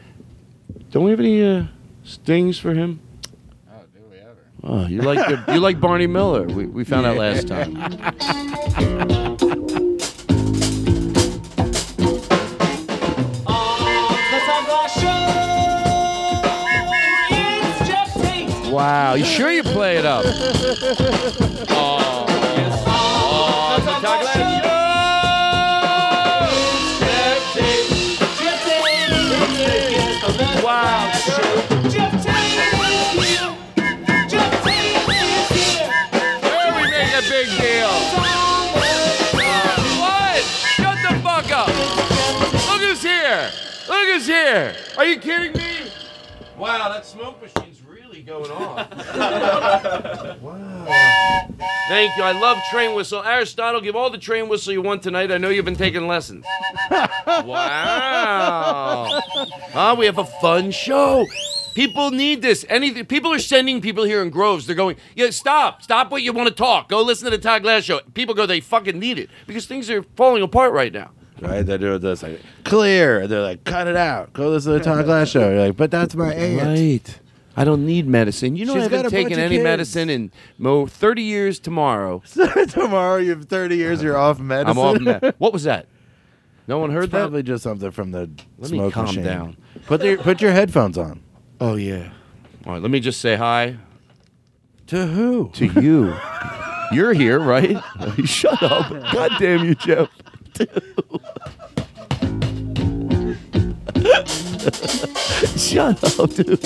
[0.90, 1.64] Don't we have any uh,
[2.04, 3.00] stings for him?
[3.68, 4.38] Oh, do we ever?
[4.62, 6.44] Oh, you like the, you like Barney Miller?
[6.44, 9.10] We, we found out last time.
[18.74, 19.14] Wow.
[19.14, 20.24] You sure you play it up?
[21.76, 22.26] Oh.
[22.86, 23.78] Oh.
[30.64, 31.10] Wow.
[36.42, 36.82] Where we
[37.14, 37.94] a big deal.
[40.00, 40.42] What?
[40.74, 41.68] Shut the fuck up.
[42.68, 43.50] Look who's here.
[43.88, 44.74] Look who's here.
[44.98, 45.64] Are you kidding me?
[46.56, 47.63] Wow, that smoke machine's really
[48.24, 48.76] going on.
[50.40, 51.46] wow.
[51.88, 52.22] Thank you.
[52.22, 53.22] I love train whistle.
[53.22, 55.30] Aristotle, give all the train whistle you want tonight.
[55.30, 56.44] I know you've been taking lessons.
[56.90, 57.46] wow.
[59.74, 61.26] Ah, we have a fun show.
[61.74, 62.64] People need this.
[62.68, 63.04] Anything.
[63.06, 64.66] People are sending people here in groves.
[64.66, 66.88] They're going, yeah, stop, stop what you want to talk.
[66.88, 68.00] Go listen to the Todd Glass show.
[68.14, 71.10] People go, they fucking need it because things are falling apart right now.
[71.40, 71.62] Right?
[71.62, 71.78] They're.
[71.78, 73.26] do this like clear.
[73.26, 74.32] They're like, cut it out.
[74.32, 75.50] Go listen to the Todd Glass show.
[75.50, 76.62] You're like, but that's my aunt.
[76.62, 77.20] Right.
[77.56, 78.56] I don't need medicine.
[78.56, 79.64] You know, She's I got haven't a bunch taken of any kids.
[79.64, 82.20] medicine in mo 30 years tomorrow.
[82.68, 84.02] Tomorrow you have 30 years.
[84.02, 84.76] You're off medicine.
[84.76, 85.22] I'm off.
[85.22, 85.86] Me- what was that?
[86.66, 87.18] No one heard It's that?
[87.20, 89.22] probably just something from the Let me calm machine.
[89.22, 89.56] down.
[89.86, 91.20] Put your put your headphones on.
[91.60, 92.10] Oh, yeah.
[92.66, 93.76] All right, let me just say hi
[94.88, 95.50] To who?
[95.54, 96.14] to you.
[96.92, 97.76] You're here, right?
[98.24, 98.88] Shut up.
[99.12, 100.10] God damn you, Geoff.
[105.56, 106.58] Shut up, dude.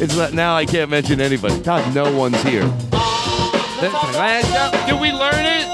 [0.00, 1.60] It's not now I can't mention anybody.
[1.60, 2.62] Todd, no one's here.
[3.80, 5.66] Did we learn it?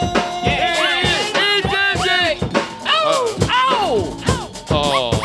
[0.45, 0.81] Yeah.
[2.87, 3.37] Ow!
[3.43, 4.21] Ow!
[4.71, 5.21] Oh.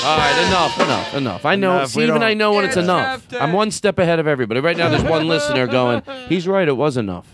[0.00, 1.44] All right, enough, enough, enough.
[1.44, 3.26] I know, Enough, we Steven, don't- I know when it's It's enough.
[3.38, 4.60] I'm one step ahead of everybody.
[4.60, 7.26] Right now, there's one listener going, he's right, it was enough.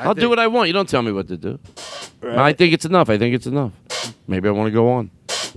[0.00, 0.68] I'll do what I want.
[0.68, 1.58] You don't tell me what to do.
[2.22, 3.08] I think it's enough.
[3.08, 3.72] I think it's enough.
[4.26, 5.10] Maybe I want to go on.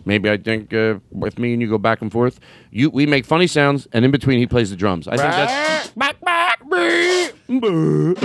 [0.06, 2.40] Maybe I think uh, with me and you go back and forth.
[2.72, 5.08] You, we make funny sounds, and in between he plays the drums.
[5.08, 5.90] I think that's.
[5.90, 8.16] Back, back, brr, brr.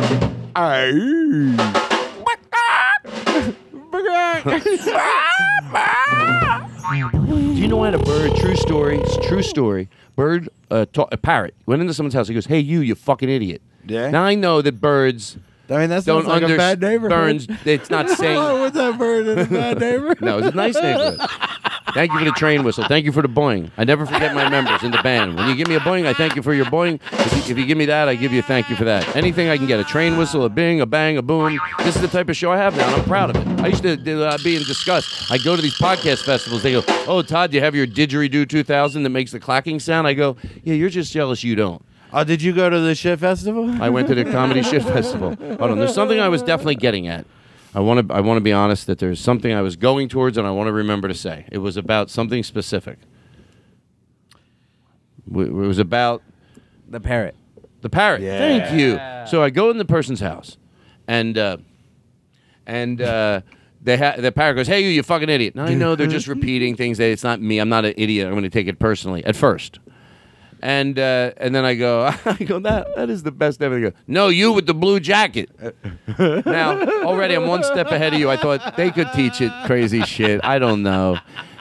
[6.88, 8.36] Do you know I had a bird?
[8.36, 8.98] True story.
[8.98, 9.88] It's a true story.
[10.16, 12.28] Bird, uh, ta- a parrot, went into someone's house.
[12.28, 14.10] He goes, "Hey, you, you fucking idiot." Yeah.
[14.10, 15.38] Now I know that birds
[15.70, 17.10] I mean, that's don't sounds like a bad neighborhood.
[17.10, 18.38] Burns, It's not saying.
[18.38, 20.20] Oh, what's that bird in a bad neighborhood?
[20.20, 21.20] No, it's a nice neighborhood.
[21.94, 22.84] Thank you for the train whistle.
[22.84, 23.70] Thank you for the boing.
[23.78, 25.36] I never forget my members in the band.
[25.36, 27.00] When you give me a boing, I thank you for your boing.
[27.12, 29.16] If you, if you give me that, I give you a thank you for that.
[29.16, 31.58] Anything I can get a train whistle, a bing, a bang, a boom.
[31.78, 33.60] This is the type of show I have now, and I'm proud of it.
[33.62, 33.92] I used to
[34.24, 35.30] uh, be in disgust.
[35.32, 36.62] I go to these podcast festivals.
[36.62, 40.06] They go, "Oh, Todd, do you have your didgeridoo 2000 that makes the clacking sound?"
[40.06, 43.18] I go, "Yeah, you're just jealous you don't." Oh, did you go to the shit
[43.20, 43.70] festival?
[43.82, 45.34] I went to the comedy shit festival.
[45.36, 47.26] Hold on, there's something I was definitely getting at.
[47.74, 50.38] I want to I want to be honest that there's something I was going towards
[50.38, 51.44] and I want to remember to say.
[51.52, 52.98] It was about something specific.
[55.30, 56.22] W- It was about
[56.88, 57.34] The parrot.
[57.82, 58.22] the parrot.
[58.22, 58.38] Yeah.
[58.38, 58.98] Thank you.
[59.30, 60.56] So I go in the person's house,
[61.06, 61.58] and uh,
[62.66, 63.42] and uh,
[63.82, 66.26] they ha- the parrot goes, "Hey, you, you fucking idiot!" Now I know they're just
[66.26, 66.96] repeating things.
[66.98, 67.58] That it's not me.
[67.58, 68.26] I'm not an idiot.
[68.26, 69.78] I'm going to take it personally at first.
[70.60, 73.76] And uh, and then I go, I go that that is the best ever.
[73.76, 75.50] They go, no, you with the blue jacket.
[76.18, 78.30] now already I'm one step ahead of you.
[78.30, 80.44] I thought they could teach it crazy shit.
[80.44, 81.18] I don't know.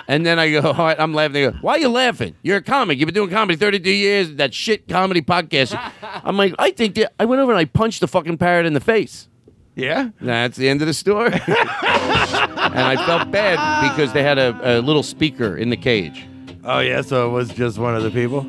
[0.08, 1.34] And then I go, all right, I'm laughing.
[1.34, 2.34] They go, why are you laughing?
[2.42, 2.98] You're a comic.
[2.98, 4.36] You've been doing comedy 32 years.
[4.36, 5.78] That shit comedy podcast.
[6.24, 8.74] I'm like, I think that I went over and I punched the fucking parrot in
[8.74, 9.28] the face.
[9.76, 10.10] Yeah.
[10.22, 11.34] That's the end of the story.
[11.34, 16.26] and I felt bad because they had a, a little speaker in the cage.
[16.68, 17.02] Oh yeah.
[17.02, 18.42] So it was just one of the people.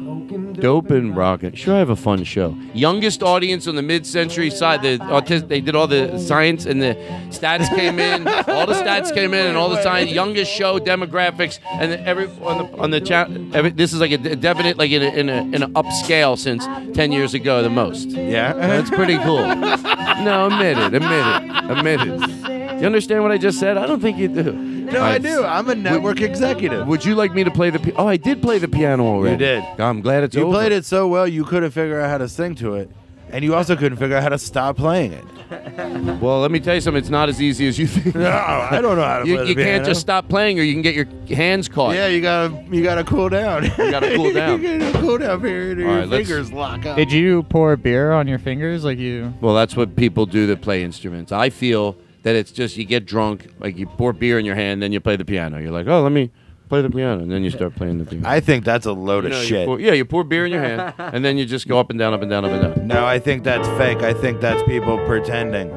[0.54, 1.54] Dope and rockin'.
[1.54, 2.56] Sure, I have a fun show.
[2.74, 4.82] Youngest audience on the mid-century side.
[4.82, 6.96] The autistic, they did all the science and the
[7.30, 8.26] stats came in.
[8.48, 10.10] All the stats came in and all the science.
[10.10, 13.30] Youngest show demographics and then every on the on the chat.
[13.52, 16.66] Every, this is like a definite like in a, in a in an upscale since
[16.96, 18.08] ten years ago the most.
[18.08, 18.52] Yeah.
[18.54, 19.46] That's pretty cool.
[19.46, 22.80] No, admit it, admit it, admit it.
[22.80, 23.76] You understand what I just said?
[23.76, 24.77] I don't think you do.
[24.92, 25.44] No, I do.
[25.44, 26.86] I'm a network executive.
[26.86, 27.78] Would you like me to play the?
[27.78, 29.32] Pi- oh, I did play the piano already.
[29.32, 29.64] You did.
[29.80, 30.52] I'm glad it's You over.
[30.52, 32.90] played it so well you couldn't figure out how to sing to it,
[33.30, 35.24] and you also couldn't figure out how to stop playing it.
[36.20, 36.98] Well, let me tell you something.
[36.98, 38.14] It's not as easy as you think.
[38.16, 39.84] No, I don't know how to You, play the you can't piano.
[39.86, 41.94] just stop playing, or you can get your hands caught.
[41.94, 43.64] Yeah, you gotta you gotta cool down.
[43.64, 44.60] You gotta cool down.
[44.62, 45.78] you gotta cool down period.
[45.78, 46.96] Or All your right, let's- fingers lock up.
[46.96, 49.32] Did you pour beer on your fingers like you?
[49.40, 51.30] Well, that's what people do that play instruments.
[51.32, 54.82] I feel that it's just you get drunk, like you pour beer in your hand,
[54.82, 55.58] then you play the piano.
[55.58, 56.30] You're like, oh, let me
[56.68, 58.28] play the piano, and then you start playing the piano.
[58.28, 59.66] I think that's a load You of know, you shit.
[59.66, 61.98] pour- yeah, you pour beer in your hand, and then you just go up and
[61.98, 62.86] down, up and down, up and down.
[62.86, 63.98] no, I think that's fake.
[64.02, 65.68] I think that's people pretending.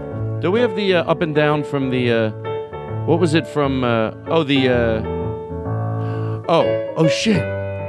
[0.41, 2.11] Do we have the uh, up and down from the?
[2.11, 2.31] Uh,
[3.05, 3.83] what was it from?
[3.83, 4.69] Uh, oh, the.
[4.69, 5.17] Uh,
[6.49, 7.41] Oh, oh shit!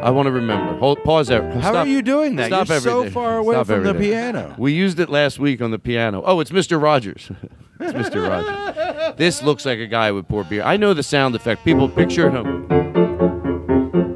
[0.03, 0.79] I want to remember.
[0.79, 1.49] Hold, pause there.
[1.53, 1.87] How Stop.
[1.87, 2.49] are you doing that?
[2.49, 4.55] Stop You're so far away Stop from the piano.
[4.59, 6.23] We used it last week on the piano.
[6.27, 6.83] Oh, it's Mr.
[6.83, 7.31] Rogers.
[7.81, 8.29] it's Mr.
[8.29, 9.17] Rogers.
[9.17, 10.65] This looks like a guy would pour beer.
[10.65, 11.65] I know the sound effect.
[11.65, 12.67] People picture him.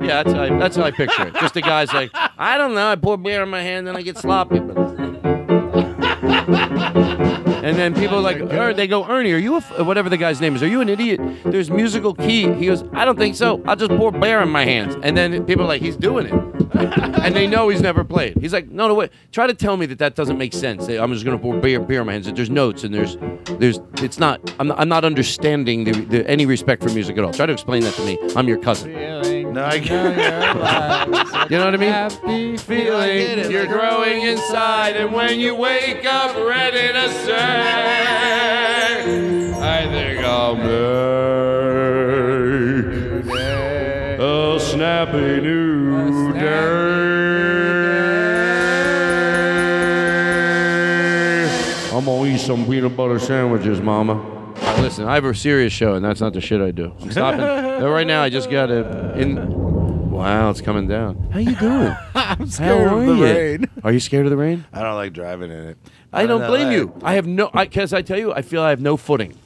[0.02, 1.34] Yeah, that's how I, that's how I picture it.
[1.34, 2.88] Just the guy's like, I don't know.
[2.88, 4.60] I pour beer in my hand, then I get sloppy.
[7.66, 10.16] And then people are like, er, they go, Ernie, are you a f-, whatever the
[10.16, 10.62] guy's name is?
[10.62, 11.20] Are you an idiot?
[11.44, 12.52] There's musical key.
[12.54, 13.60] He goes, I don't think so.
[13.66, 14.96] I'll just pour beer in my hands.
[15.02, 16.32] And then people are like, he's doing it,
[16.74, 18.36] and they know he's never played.
[18.40, 19.10] He's like, no, no, wait.
[19.32, 20.86] Try to tell me that that doesn't make sense.
[20.86, 22.32] I'm just gonna pour beer, beer in my hands.
[22.32, 23.16] There's notes and there's,
[23.58, 24.40] there's, it's not.
[24.60, 27.32] I'm not, I'm not understanding the, the, any respect for music at all.
[27.32, 28.16] Try to explain that to me.
[28.36, 29.35] I'm your cousin.
[29.56, 31.50] No, I can't.
[31.50, 31.90] You know what I mean?
[31.90, 33.50] Happy feeling get it.
[33.50, 37.32] you're growing inside, and when you wake up ready to say,
[39.58, 40.66] I think I'll make
[44.20, 47.06] a snappy new day.
[51.96, 54.35] I'm gonna eat some peanut butter sandwiches, Mama.
[54.80, 56.92] Listen, I have a serious show, and that's not the shit I do.
[57.00, 57.40] I'm stopping.
[57.76, 60.10] No, right now, I just got a in.
[60.10, 61.28] Wow, it's coming down.
[61.30, 61.94] How you doing?
[62.14, 63.24] I'm scared How of are the you?
[63.24, 63.70] rain.
[63.84, 64.64] Are you scared of the rain?
[64.72, 65.78] I don't like driving in it.
[66.10, 66.72] I Not don't in blame LA.
[66.72, 66.94] you.
[67.02, 67.50] I have no.
[67.52, 69.36] I because I tell you, I feel I have no footing.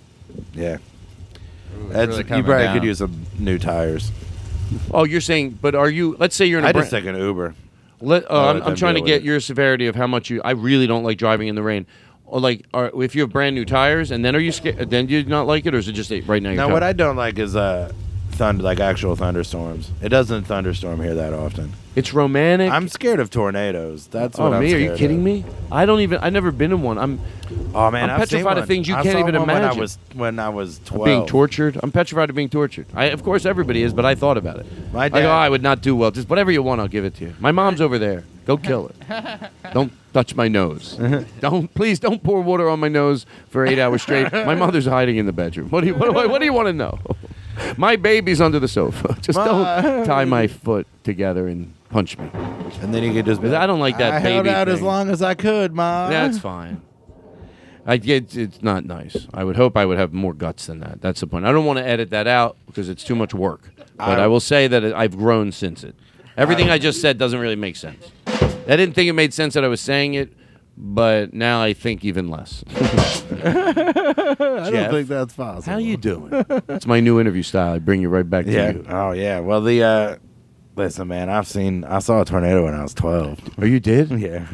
[0.54, 0.78] Yeah.
[1.88, 2.76] That's, really you coming probably down.
[2.76, 4.12] could use some new tires.
[4.92, 6.14] Oh, you're saying, but are you?
[6.20, 6.68] Let's say you're in a.
[6.68, 7.56] I bra- just take an Uber.
[8.00, 10.40] Let, uh, I'll I'm, I'm trying to get your severity of how much you.
[10.42, 11.84] I really don't like driving in the rain.
[12.30, 14.88] Or like, are, if you have brand new tires, and then are you scared?
[14.88, 16.52] Then do you not like it, or is it just that right now?
[16.52, 16.84] Now, what?
[16.84, 17.90] I don't like is uh,
[18.30, 19.90] thunder, like actual thunderstorms.
[20.00, 21.72] It doesn't thunderstorm here that often.
[21.96, 22.70] It's romantic.
[22.70, 24.06] I'm scared of tornadoes.
[24.06, 24.72] That's oh what I'm me?
[24.74, 25.24] Are you kidding of.
[25.24, 25.44] me?
[25.72, 26.18] I don't even.
[26.18, 26.98] I've never been in one.
[26.98, 27.20] I'm.
[27.74, 29.64] Oh man, I'm I've seen petrified of things you I can't saw even one When
[29.64, 31.06] I was when I was twelve.
[31.06, 31.80] being tortured.
[31.82, 32.86] I'm petrified of being tortured.
[32.94, 34.66] I, of course, everybody is, but I thought about it.
[34.92, 36.12] My I dad- go, I would not do well.
[36.12, 37.34] Just whatever you want, I'll give it to you.
[37.40, 38.24] My mom's over there.
[38.46, 39.50] Go kill it.
[39.74, 40.94] don't touch my nose.
[41.40, 44.32] don't please don't pour water on my nose for eight hours straight.
[44.32, 45.68] My mother's hiding in the bedroom.
[45.70, 46.98] What do you what, do I- what do you want to know?
[47.76, 49.18] My baby's under the sofa.
[49.20, 52.30] Just don't tie my foot together and punch me.
[52.80, 53.42] And then you could just.
[53.42, 54.86] be I don't like that I held baby out as thing.
[54.86, 56.08] long as I could, ma.
[56.08, 56.80] That's fine.
[57.84, 59.26] I get it's not nice.
[59.34, 61.02] I would hope I would have more guts than that.
[61.02, 61.44] That's the point.
[61.44, 63.70] I don't want to edit that out because it's too much work.
[63.98, 65.94] But I, I- will say that I've grown since it.
[66.36, 68.10] Everything I, just said doesn't really make sense.
[68.68, 70.32] I didn't think it made sense that I was saying it,
[70.76, 72.62] but now I think even less.
[73.44, 75.72] I don't think that's possible.
[75.72, 76.30] How you doing?
[76.66, 77.74] That's my new interview style.
[77.74, 78.70] I bring you right back to Yeah.
[78.72, 78.84] you.
[78.88, 79.40] Oh yeah.
[79.40, 80.16] Well, the uh,
[80.76, 81.28] listen, man.
[81.28, 81.84] I've seen.
[81.84, 83.38] I saw a tornado when I was twelve.
[83.58, 84.10] Oh, you did?
[84.20, 84.46] Yeah.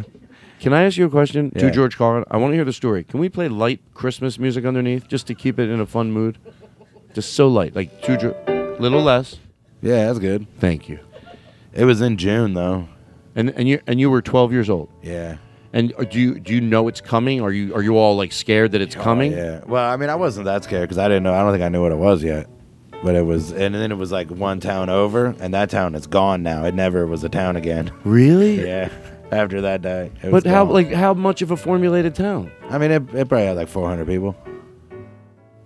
[0.58, 1.70] Can I ask you a question to Yeah.
[1.70, 2.24] George Carlin?
[2.30, 3.04] I want to hear the story.
[3.04, 6.38] Can we play light Christmas music underneath just to keep it in a fun mood?
[7.12, 9.36] Just so light, like two, dr- little less.
[9.82, 10.46] Yeah, that's good.
[10.58, 10.98] Thank you.
[11.74, 12.88] It was in June though.
[13.36, 14.88] And and you and you were 12 years old.
[15.02, 15.36] Yeah.
[15.72, 17.40] And uh, do you do you know it's coming?
[17.42, 19.34] Are you are you all like scared that it's coming?
[19.34, 19.60] Oh, yeah.
[19.66, 21.34] Well, I mean, I wasn't that scared because I didn't know.
[21.34, 22.48] I don't think I knew what it was yet.
[23.04, 26.06] But it was, and then it was like one town over, and that town is
[26.06, 26.64] gone now.
[26.64, 27.92] It never was a town again.
[28.04, 28.64] Really?
[28.66, 28.88] yeah.
[29.30, 30.10] After that day.
[30.22, 30.72] It was But how gone.
[30.74, 32.50] like how much of a formulated town?
[32.70, 34.34] I mean, it, it probably had like 400 people.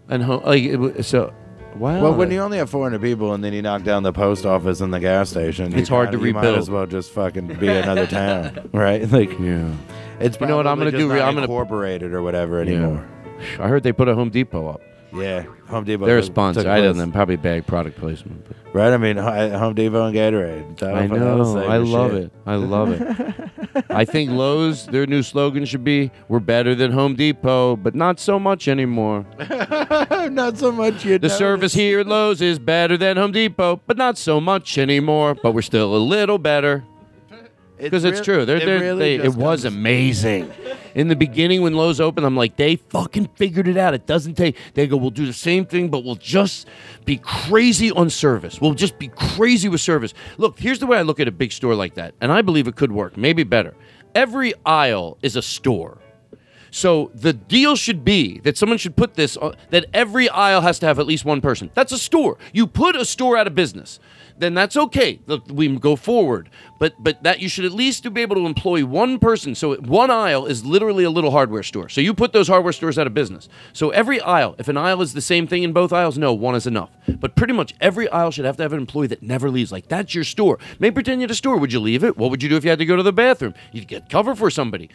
[0.09, 1.33] And ho- like it, wa- so,
[1.77, 2.03] wow.
[2.03, 4.81] Well, when you only have 400 people and then you knock down the post office
[4.81, 6.59] and the gas station, It's you hard kinda- to you Might rebuild.
[6.59, 9.03] as well just fucking be another town, right?
[9.11, 9.69] Like, yeah.
[10.21, 11.09] it's You know what I'm probably gonna just do?
[11.09, 13.07] not I'm gonna- incorporated or whatever anymore.
[13.59, 14.81] I heard they put a Home Depot up.
[15.13, 16.07] Yeah, Home Depot.
[16.07, 16.63] They're a took- sponsor.
[16.63, 17.07] took I don't place.
[17.07, 17.13] know.
[17.13, 18.45] Probably bad product placement.
[18.47, 18.93] but- Right?
[18.93, 20.79] I mean, Ho- Home Depot and Gatorade.
[20.79, 21.55] That'll- I that'll know.
[21.61, 22.23] save I your love shit.
[22.25, 22.33] it.
[22.47, 23.35] I love it.
[23.89, 28.21] I think Lowe's, their new slogan should be "We're better than Home Depot, but not
[28.21, 29.27] so much anymore."
[30.31, 31.05] not so much.
[31.05, 34.79] You The service here at Lowe's is better than Home Depot, but not so much
[34.79, 35.35] anymore.
[35.35, 36.85] But we're still a little better
[37.81, 38.45] because it's, true.
[38.45, 40.53] They're, it they're, really they, it was amazing.
[40.95, 43.95] In the beginning, when Lowe's opened, I'm like, they fucking figured it out.
[43.95, 44.57] It doesn't take.
[44.75, 46.69] They go, we'll do the same thing, but we'll just
[47.05, 48.61] be crazy on service.
[48.61, 50.15] We'll just be crazy with service.
[50.37, 52.67] Look, here's the way I look at a big store like that, and I believe
[52.67, 53.17] it could work.
[53.17, 53.75] Maybe better.
[54.15, 55.99] Every aisle is a store.
[56.71, 60.79] So the deal should be that someone should put this on, that every aisle has
[60.81, 61.71] to have at least one person.
[61.75, 62.39] That's a store.
[62.53, 63.99] You put a store out of business,
[64.39, 65.21] then that's okay.
[65.49, 66.49] We go forward,
[66.79, 69.55] but but that you should at least be able to employ one person.
[69.55, 71.89] So one aisle is literally a little hardware store.
[71.89, 73.49] So you put those hardware stores out of business.
[73.73, 76.55] So every aisle, if an aisle is the same thing in both aisles, no, one
[76.55, 76.91] is enough.
[77.07, 79.73] But pretty much every aisle should have to have an employee that never leaves.
[79.73, 80.59] Like that's your store.
[80.79, 81.57] Maybe pretend you're a store.
[81.59, 82.17] Would you leave it?
[82.17, 83.55] What would you do if you had to go to the bathroom?
[83.73, 84.91] You'd get cover for somebody.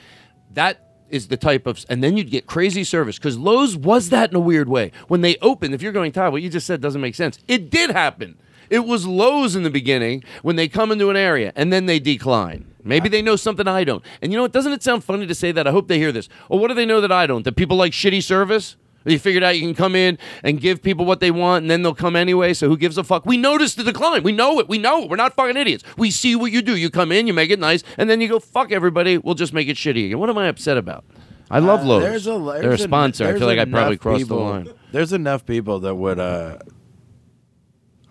[0.53, 4.31] That is the type of, and then you'd get crazy service because Lowe's was that
[4.31, 4.91] in a weird way.
[5.07, 7.39] When they opened, if you're going, Todd, what you just said doesn't make sense.
[7.47, 8.37] It did happen.
[8.69, 11.99] It was Lowe's in the beginning when they come into an area and then they
[11.99, 12.65] decline.
[12.83, 14.03] Maybe they know something I don't.
[14.21, 14.51] And you know what?
[14.51, 15.67] Doesn't it sound funny to say that?
[15.67, 16.29] I hope they hear this.
[16.49, 17.43] Or what do they know that I don't?
[17.43, 18.75] That people like shitty service?
[19.05, 21.83] You figured out you can come in and give people what they want and then
[21.83, 22.53] they'll come anyway.
[22.53, 23.25] So who gives a fuck?
[23.25, 24.23] We notice the decline.
[24.23, 24.67] We know it.
[24.67, 25.09] We know it.
[25.09, 25.83] We're not fucking idiots.
[25.97, 26.75] We see what you do.
[26.75, 29.17] You come in, you make it nice, and then you go, fuck everybody.
[29.17, 30.19] We'll just make it shitty again.
[30.19, 31.05] What am I upset about?
[31.51, 32.01] I love Uh, Lowe's.
[32.03, 33.27] There's a, there's They're a sponsor.
[33.27, 34.69] I feel like I probably crossed people- the line.
[34.91, 36.57] There's enough people that would uh,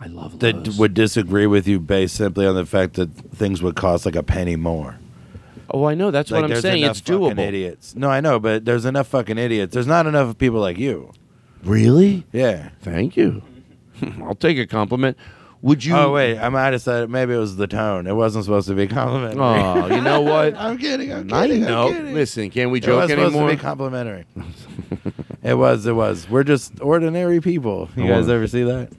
[0.00, 3.74] I love that would disagree with you based simply on the fact that things would
[3.74, 4.98] cost like a penny more.
[5.70, 6.10] Oh, I know.
[6.10, 6.82] That's Like, what I'm there's saying.
[6.82, 7.28] enough It's doable.
[7.30, 7.94] fucking idiots.
[7.96, 9.72] No, I know, but there's enough fucking idiots.
[9.74, 11.12] There's not enough people like you.
[11.64, 12.24] Really?
[12.32, 12.70] Yeah.
[12.82, 13.42] Thank you.
[14.22, 15.16] I'll take a compliment.
[15.62, 15.96] Would you?
[15.96, 18.06] Oh wait, I might have said maybe it was the tone.
[18.06, 19.40] It wasn't supposed to be complimentary.
[19.42, 20.54] Oh, you know what?
[20.56, 21.10] I'm kidding.
[21.10, 21.62] I'm I kidding.
[21.64, 21.88] know.
[21.88, 22.14] I'm kidding.
[22.14, 23.48] Listen, can we It was joke supposed anymore?
[23.50, 24.26] to be complimentary.
[25.42, 25.86] it was.
[25.86, 26.28] It was.
[26.28, 27.88] We're just ordinary people.
[27.96, 28.92] You guys ever see that?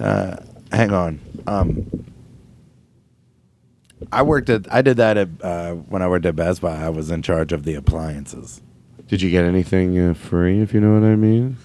[0.00, 0.36] uh,
[0.74, 1.20] hang on.
[1.46, 1.86] Um,
[4.12, 4.72] I worked at.
[4.72, 6.76] I did that at uh, when I worked at Best Buy.
[6.76, 8.62] I was in charge of the appliances.
[9.08, 10.60] Did you get anything uh, free?
[10.60, 11.56] If you know what I mean.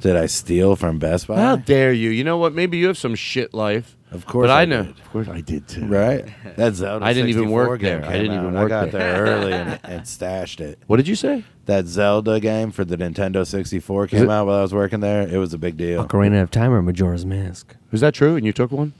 [0.00, 1.40] Did I steal from Best Buy?
[1.40, 2.10] How dare you?
[2.10, 2.54] You know what?
[2.54, 3.96] Maybe you have some shit life.
[4.10, 4.82] Of course but I, I know.
[4.82, 4.98] did.
[4.98, 5.86] Of course, I did too.
[5.86, 6.28] Right.
[6.56, 7.02] That Zelda.
[7.02, 8.04] I didn't even work there.
[8.04, 8.62] I didn't even out.
[8.64, 9.24] work I got there.
[9.24, 10.78] there, early and, and stashed it.
[10.86, 11.44] What did you say?
[11.64, 15.26] That Zelda game for the Nintendo 64 came out while I was working there.
[15.26, 16.04] It was a big deal.
[16.06, 17.74] Ocarina of Time or Majora's Mask?
[17.90, 18.36] Is that true?
[18.36, 18.92] And you took one?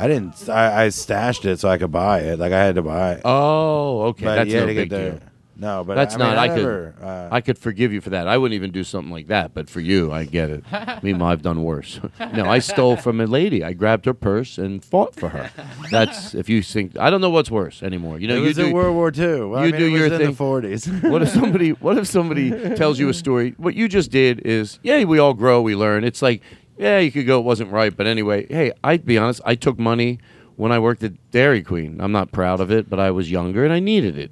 [0.00, 0.48] I didn't.
[0.48, 2.38] I, I stashed it so I could buy it.
[2.38, 3.22] Like I had to buy it.
[3.24, 4.24] Oh, okay.
[4.24, 5.10] but That's you had no to big there.
[5.12, 5.20] deal.
[5.60, 6.38] No, but That's I mean, not.
[6.38, 7.04] I, I, never, could.
[7.04, 8.26] uh, I could forgive you for that.
[8.26, 9.52] I wouldn't even do something like that.
[9.52, 10.64] But for you, I get it.
[11.02, 12.00] Meanwhile, I've done worse.
[12.32, 13.62] no, I stole from a lady.
[13.62, 15.50] I grabbed her purse and fought for her.
[15.90, 16.98] That's if you think.
[16.98, 18.18] I don't know what's worse anymore.
[18.18, 18.66] You know, it you was do.
[18.68, 19.42] in World War II.
[19.42, 20.30] Well, I you mean, do it was your in thing.
[20.30, 21.10] the 40s.
[21.10, 24.78] what if somebody what if somebody tells you a story what you just did is
[24.82, 26.40] yeah we all grow we learn it's like
[26.80, 29.78] yeah you could go it wasn't right but anyway hey i'd be honest i took
[29.78, 30.18] money
[30.56, 32.00] when i worked at dairy queen.
[32.00, 34.30] I'm not proud of it but i was younger and i needed it.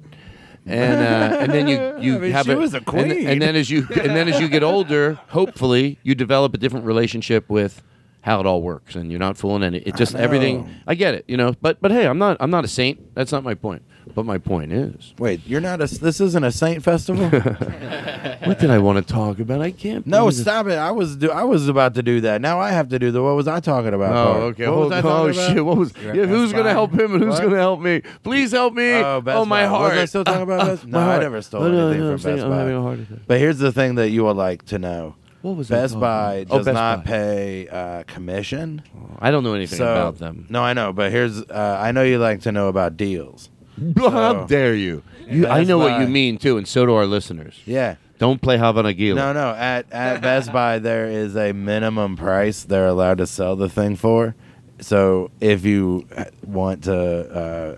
[0.65, 3.27] And uh, and then you you I mean, have she was a queen.
[3.27, 6.85] and, then as you and then as you get older hopefully you develop a different
[6.85, 7.81] relationship with
[8.21, 11.23] how it all works and you're not fooling any it just everything i get it
[11.27, 13.15] you know but but hey i'm not i'm not a saint.
[13.15, 13.83] That's not my point
[14.15, 15.87] but my point is Wait, you're not a.
[15.87, 17.29] This isn't a Saint festival.
[17.29, 20.77] what did i want to talk about i can't no, stop it.
[20.77, 21.15] I was.
[21.15, 22.41] Do, I was about to do that.
[22.41, 23.21] Now I have to do the.
[23.21, 24.15] What was I talking about?
[24.15, 24.43] Oh, part?
[24.43, 24.67] okay.
[24.67, 25.35] What was I oh about?
[25.35, 25.65] shit!
[25.65, 25.93] What was?
[25.97, 27.43] Yeah, who's gonna help him and who's What?
[27.43, 28.01] gonna help me?
[28.23, 28.93] Please help me!
[28.95, 29.93] Oh, Best my heart!
[29.93, 32.31] Was I still talking about Best- No, I never stole Oh, no, anything no, from
[32.31, 32.57] Best I'm Buy.
[32.57, 33.19] having a heart attack.
[33.27, 35.15] But here's the thing that you would like to know.
[35.41, 36.45] What was Best Buy?
[36.49, 37.11] Oh, does Best not Buy.
[37.11, 38.81] pay uh, commission.
[39.19, 40.47] I don't know anything so, about them.
[40.49, 41.41] No, I know, but here's.
[41.41, 43.49] Uh, I know you like to know about deals.
[43.97, 45.03] How dare you?
[45.27, 46.01] you I know what Buy.
[46.03, 47.59] you mean too, and so do our listeners.
[47.65, 47.95] Yeah.
[48.17, 49.15] Don't play Hava Nagila.
[49.15, 49.49] No, no.
[49.51, 53.95] At at Best Buy, there is a minimum price they're allowed to sell the thing
[53.95, 54.35] for.
[54.81, 57.77] So if you uh, want to uh,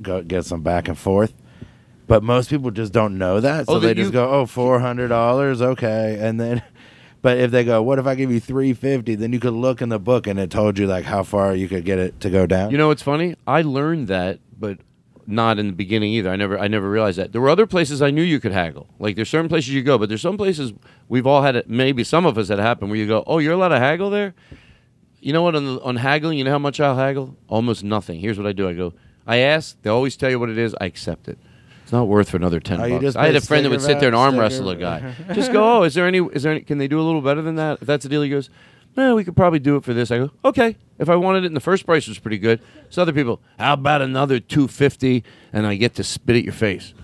[0.00, 1.32] go get some back and forth,
[2.06, 4.46] but most people just don't know that, so Oh, that they just you- go, "Oh,
[4.46, 6.62] four hundred dollars, okay," and then.
[7.22, 9.14] But if they go, what if I give you three fifty?
[9.14, 11.68] Then you could look in the book and it told you like how far you
[11.68, 12.72] could get it to go down.
[12.72, 13.36] You know what's funny?
[13.46, 14.78] I learned that, but
[15.26, 16.30] not in the beginning either.
[16.30, 17.32] I never I never realized that.
[17.32, 18.86] There were other places I knew you could haggle.
[18.98, 20.72] Like there's certain places you go, but there's some places
[21.08, 23.52] we've all had it maybe some of us had happened where you go, "Oh, you're
[23.54, 24.34] allowed to haggle there?"
[25.20, 27.36] You know what on the, on haggling, you know how much I'll haggle?
[27.48, 28.18] Almost nothing.
[28.18, 28.68] Here's what I do.
[28.68, 28.92] I go,
[29.24, 31.38] I ask, they always tell you what it is, I accept it.
[31.84, 33.14] It's not worth for another 10 Oh, bucks.
[33.14, 35.14] I had a friend that would sit there and arm wrestle a guy.
[35.32, 37.40] Just go, "Oh, is there any is there any, can they do a little better
[37.42, 38.50] than that?" If that's the deal, he goes,
[38.96, 41.48] "No, we could probably do it for this." I go, "Okay." If I wanted it
[41.48, 42.60] and the first price was pretty good.
[42.90, 46.94] So other people, "How about another 250 and I get to spit at your face?"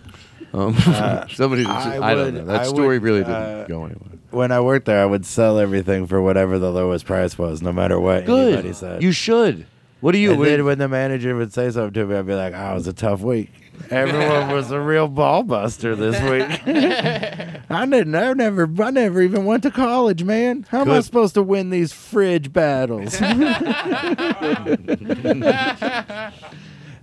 [0.52, 0.74] Um,
[1.30, 2.44] somebody I, I don't know.
[2.46, 4.18] That I story would, really didn't uh, go anywhere.
[4.30, 7.72] when I worked there, I would sell everything for whatever the lowest price was, no
[7.72, 9.02] matter what anybody said.
[9.02, 9.66] You should.
[10.00, 12.26] What do you and what- then when the manager would say something to me, I'd
[12.26, 13.50] be like, "Oh, it was a tough week.
[13.90, 16.60] Everyone was a real ball buster this week.
[17.70, 18.14] I didn't.
[18.14, 18.68] I never.
[18.82, 20.66] I never even went to college, man.
[20.70, 21.04] How am I Good.
[21.04, 23.44] supposed to win these fridge battles?" and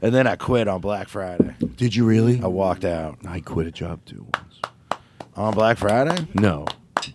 [0.01, 1.55] then I quit on Black Friday.
[1.75, 2.41] Did you really?
[2.41, 4.59] I walked out I quit a job too once.
[5.35, 6.27] on Black Friday.
[6.33, 6.65] No.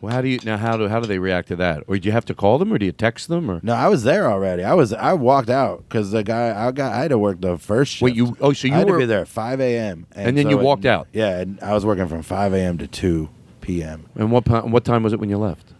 [0.00, 0.56] Well, how do you now?
[0.56, 1.84] How do how do they react to that?
[1.86, 3.88] Or do you have to call them, or do you text them, or No, I
[3.88, 4.62] was there already.
[4.64, 4.92] I was.
[4.92, 6.66] I walked out because the guy.
[6.66, 6.92] I got.
[6.92, 8.02] I had to work the first shift.
[8.02, 8.14] wait?
[8.16, 10.06] You oh, so you I had were to be there at 5 a.m.
[10.12, 11.08] And then you at- walked out?
[11.12, 12.78] Yeah, and I was working from 5 a.m.
[12.78, 13.28] to 2
[13.60, 14.06] p.m.
[14.14, 15.72] And what what time was it when you left?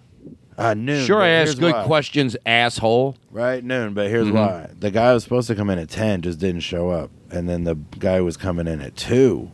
[0.59, 1.07] Uh, noon.
[1.07, 1.85] Sure, but I here's asked good why.
[1.87, 3.17] questions, asshole.
[3.31, 3.95] Right, noon.
[3.95, 4.33] But here's Mhm.
[4.35, 7.11] why: the guy who was supposed to come in at 10 just didn't show up,
[7.31, 9.51] and then the guy who was coming in at two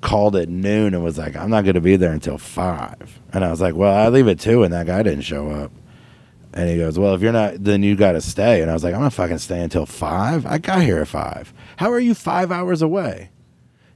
[0.00, 3.20] called at noon and was like, "I'm not going to be there until 5.
[3.32, 5.72] And I was like, "Well, I leave at two, and that guy didn't show up."
[6.54, 8.84] And he goes, "Well, if you're not, then you got to stay." And I was
[8.84, 10.46] like, "I'm not fucking staying until five.
[10.46, 11.52] I got here at five.
[11.76, 13.30] How are you five hours away?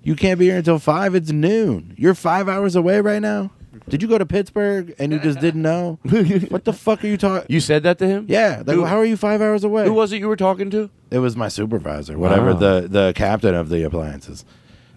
[0.03, 1.15] You can't be here until five.
[1.15, 1.95] It's noon.
[1.97, 3.53] You're five hours away right now.
[3.89, 5.99] Did you go to Pittsburgh and you just didn't know?
[6.49, 7.47] what the fuck are you talking?
[7.49, 8.27] You said that to him?
[8.29, 8.63] Yeah.
[8.67, 9.85] Like, Who- how are you five hours away?
[9.87, 10.91] Who was it you were talking to?
[11.11, 12.59] It was my supervisor, whatever Wow.
[12.59, 14.45] the the captain of the appliances.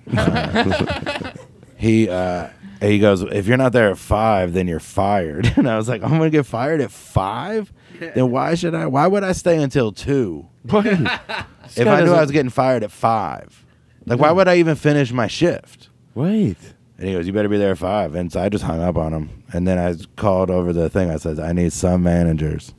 [1.77, 2.49] He uh,
[2.81, 5.53] he goes, if you're not there at five, then you're fired.
[5.57, 7.71] And I was like, I'm gonna get fired at five.
[7.99, 8.87] Then why should I?
[8.87, 10.47] Why would I stay until two?
[10.65, 13.65] if I knew I was getting fired at five,
[14.05, 15.89] like why would I even finish my shift?
[16.13, 16.57] Wait.
[16.97, 18.15] And he goes, "You better be there at five.
[18.15, 19.43] And so I just hung up on him.
[19.53, 21.09] And then I called over the thing.
[21.11, 22.73] I said, "I need some managers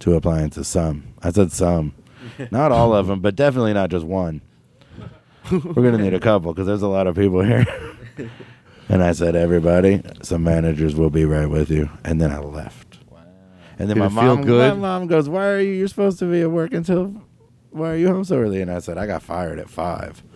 [0.00, 0.68] to appliances.
[0.68, 1.94] Some." I said some,
[2.50, 4.42] not all of them, but definitely not just one.
[5.50, 5.58] We're
[5.90, 7.66] gonna need a couple because there's a lot of people here.
[8.88, 12.98] and I said, "Everybody, some managers will be right with you." And then I left.
[13.10, 13.18] Wow.
[13.78, 14.74] And then Did my mom, good?
[14.74, 15.72] my mom goes, "Why are you?
[15.72, 17.14] You're supposed to be at work until."
[17.70, 18.60] Why are you home so early?
[18.60, 20.22] And I said, I got fired at five.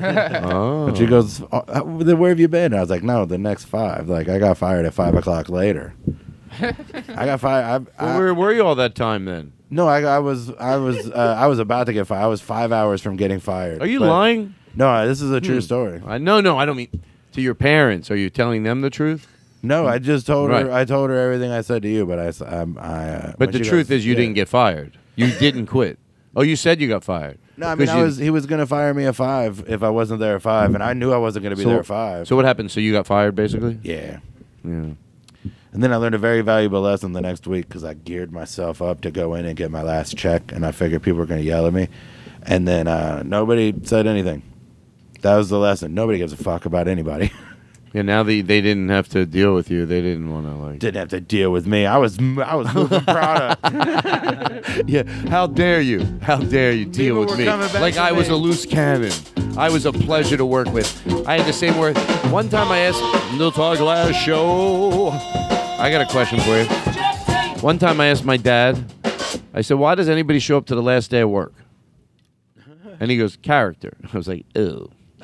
[0.00, 0.86] Oh.
[0.86, 2.72] But she goes, "Oh, uh, then where have you been?
[2.72, 4.06] And I was like, no, the next five.
[4.08, 5.94] Like, I got fired at five o'clock later.
[6.60, 7.86] I got fired.
[7.98, 9.52] I, Well, where were you all that time then?
[9.70, 12.22] No, I, I was, I was, uh, I was about to get fired.
[12.22, 13.82] I was five hours from getting fired.
[13.82, 14.54] Are you But- lying?
[14.74, 15.60] No, this is a true Hmm.
[15.60, 16.02] story.
[16.06, 17.02] I no, no, I don't mean
[17.32, 18.10] to your parents.
[18.10, 19.26] Are you telling them the truth?
[19.62, 20.66] No, I just told Right.
[20.66, 20.72] her.
[20.72, 23.08] I told her everything I said to you, but I, s- um, I.
[23.08, 24.18] Uh, But when the she truth goes, is, you yeah.
[24.20, 24.92] didn't get fired.
[25.16, 25.98] You didn't quit.
[26.36, 27.38] Oh, you said you got fired.
[27.56, 28.16] No, I mean, 'Cause I you- was.
[28.18, 30.92] He was gonna fire me at five if I wasn't there at five, and I
[30.92, 32.28] knew I wasn't gonna be So- there at five.
[32.28, 32.70] So what happened?
[32.70, 33.78] So you got fired, basically.
[33.82, 34.18] yeah.
[34.64, 34.90] Yeah.
[35.72, 38.80] And then I learned a very valuable lesson the next week because I geared myself
[38.80, 41.40] up to go in and get my last check, and I figured people were going
[41.40, 41.88] to yell at me.
[42.42, 44.42] And then uh, nobody said anything.
[45.20, 45.94] That was the lesson.
[45.94, 47.32] Nobody gives a fuck about anybody.
[47.94, 48.02] Yeah.
[48.02, 49.86] Now they they didn't have to deal with you.
[49.86, 50.78] They didn't want to like.
[50.78, 51.86] Didn't have to deal with me.
[51.86, 53.64] I was I was moving product.
[54.86, 55.04] Yeah.
[55.28, 56.04] How dare you?
[56.20, 57.80] How dare you deal People with me?
[57.80, 59.12] Like I was a loose cannon.
[59.56, 60.86] I was a pleasure to work with.
[61.26, 61.96] I had the same word.
[62.30, 63.00] One time I asked
[63.56, 65.57] Todd Glass show.
[65.78, 66.64] I got a question for you.
[67.62, 68.84] One time I asked my dad.
[69.54, 71.54] I said, "Why does anybody show up to the last day of work?"
[73.00, 74.90] And he goes, "Character." I was like, "Ew."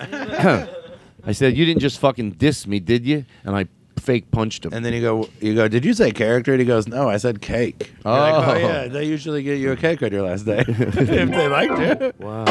[1.27, 3.67] I said, "You didn't just fucking diss me, did you?" And I
[3.99, 4.73] fake punched him.
[4.75, 5.67] and then you go, you go.
[5.67, 6.53] Did you say character?
[6.53, 7.93] And he goes, No, I said cake.
[8.05, 8.51] You're like, Oh.
[8.53, 11.79] oh yeah, they usually get you a cake on your last day if they liked
[12.03, 12.13] you.
[12.19, 12.45] Wow.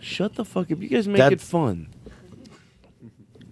[0.00, 0.82] Shut the fuck up.
[0.82, 1.88] You guys make it fun.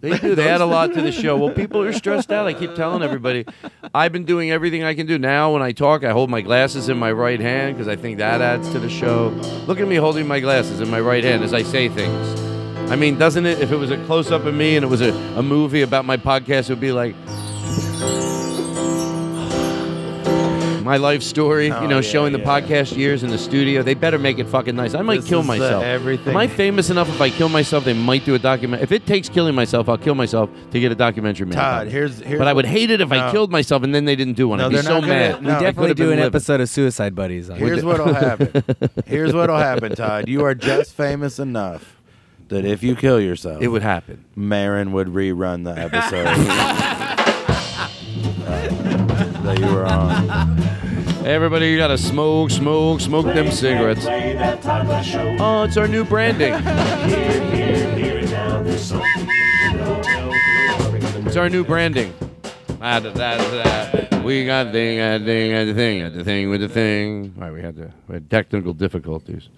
[0.03, 0.35] They do.
[0.35, 1.37] They add a lot to the show.
[1.37, 2.47] Well, people are stressed out.
[2.49, 3.47] I keep telling everybody.
[3.95, 5.17] I've been doing everything I can do.
[5.17, 8.19] Now, when I talk, I hold my glasses in my right hand because I think
[8.19, 9.29] that adds to the show.
[9.69, 12.41] Look at me holding my glasses in my right hand as I say things.
[12.91, 13.61] I mean, doesn't it?
[13.61, 16.05] If it was a close up of me and it was a, a movie about
[16.05, 17.15] my podcast, it would be like
[20.85, 21.71] my life story.
[21.71, 22.45] Oh, you know, yeah, showing the yeah.
[22.61, 23.83] podcast years in the studio.
[23.83, 24.95] They better make it fucking nice.
[24.95, 25.83] I might This kill is myself.
[25.85, 26.29] everything.
[26.31, 27.09] Am I famous enough?
[27.09, 28.83] If I kill myself, they might do a document.
[28.83, 31.55] If it takes killing myself, I'll kill myself to get a documentary made.
[31.57, 32.39] Todd, here's here's.
[32.39, 34.59] but I would hate it if I killed myself and then they didn't do one.
[34.59, 35.43] No, I'd be they're so not gonna- mad.
[35.43, 35.55] no.
[35.55, 36.25] we definitely do an living.
[36.25, 37.51] episode of Suicide Buddies.
[37.51, 38.65] On Here's what'll happen.
[39.07, 40.29] Here's what'll happen, Todd.
[40.29, 41.97] You are just famous enough
[42.49, 44.25] that if you kill yourself, It would happen.
[44.37, 47.25] Maron would rerun the episode uh,
[49.43, 51.27] that you were on.
[51.27, 54.07] Everybody, you gotta smoke, smoke, smoke them cigarettes.
[55.41, 56.55] Oh, it's our new branding.
[61.27, 62.13] It's our new branding.
[62.81, 64.23] Ah, da, da, da.
[64.23, 67.35] We got thing, got the thing, got the thing, got the thing with the thing.
[67.37, 69.49] All right, we had the we had technical difficulties.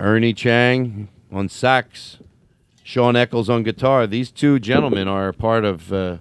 [0.00, 2.18] Ernie Chang on sax,
[2.82, 4.06] Shawn Eckels on guitar.
[4.06, 6.18] These two gentlemen are part of uh,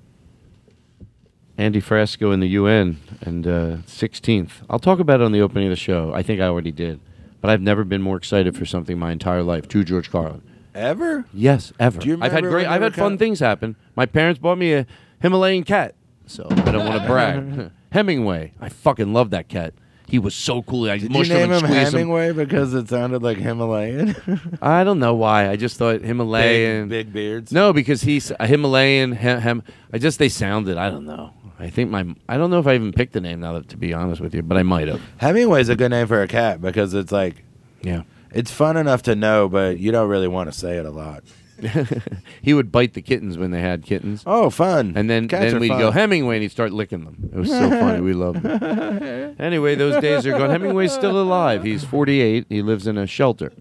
[1.61, 4.49] Andy Frasco in the UN and uh, 16th.
[4.67, 6.11] I'll talk about it on the opening of the show.
[6.11, 6.99] I think I already did.
[7.39, 9.67] But I've never been more excited for something my entire life.
[9.67, 10.41] To George Carlin.
[10.73, 11.25] Ever?
[11.33, 11.99] Yes, ever.
[11.99, 12.65] Do you I've had great.
[12.65, 13.75] I've had fun things happen.
[13.95, 14.87] My parents bought me a
[15.21, 15.95] Himalayan cat,
[16.25, 17.71] so I don't want to brag.
[17.91, 19.73] Hemingway, I fucking love that cat.
[20.07, 20.89] He was so cool.
[20.89, 21.93] I Did you mushed name him and him squeezed.
[21.93, 24.15] Hemingway because it sounded like Himalayan?
[24.61, 25.49] I don't know why.
[25.49, 26.89] I just thought Himalayan.
[26.89, 27.51] big, big beards.
[27.51, 29.13] No, because he's a Himalayan.
[29.13, 30.77] Hem, hem, I just they sounded.
[30.77, 31.33] I don't know.
[31.61, 32.05] I think my.
[32.27, 33.53] I don't know if I even picked the name now.
[33.53, 35.01] That, to be honest with you, but I might have.
[35.17, 37.43] Hemingway's a good name for a cat because it's like
[37.81, 38.01] Yeah.
[38.33, 41.23] it's fun enough to know, but you don't really want to say it a lot.
[42.41, 44.23] he would bite the kittens when they had kittens.
[44.25, 44.93] Oh, fun!
[44.95, 45.79] And then, Cats then are we'd fun.
[45.79, 47.29] go Hemingway, and he'd start licking them.
[47.31, 48.01] It was so funny.
[48.01, 49.35] We loved it.
[49.39, 50.49] Anyway, those days are gone.
[50.49, 51.63] Hemingway's still alive.
[51.63, 52.45] He's 48.
[52.49, 53.51] He lives in a shelter.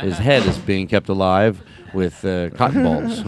[0.00, 1.62] His head is being kept alive
[1.94, 3.22] with uh, cotton balls.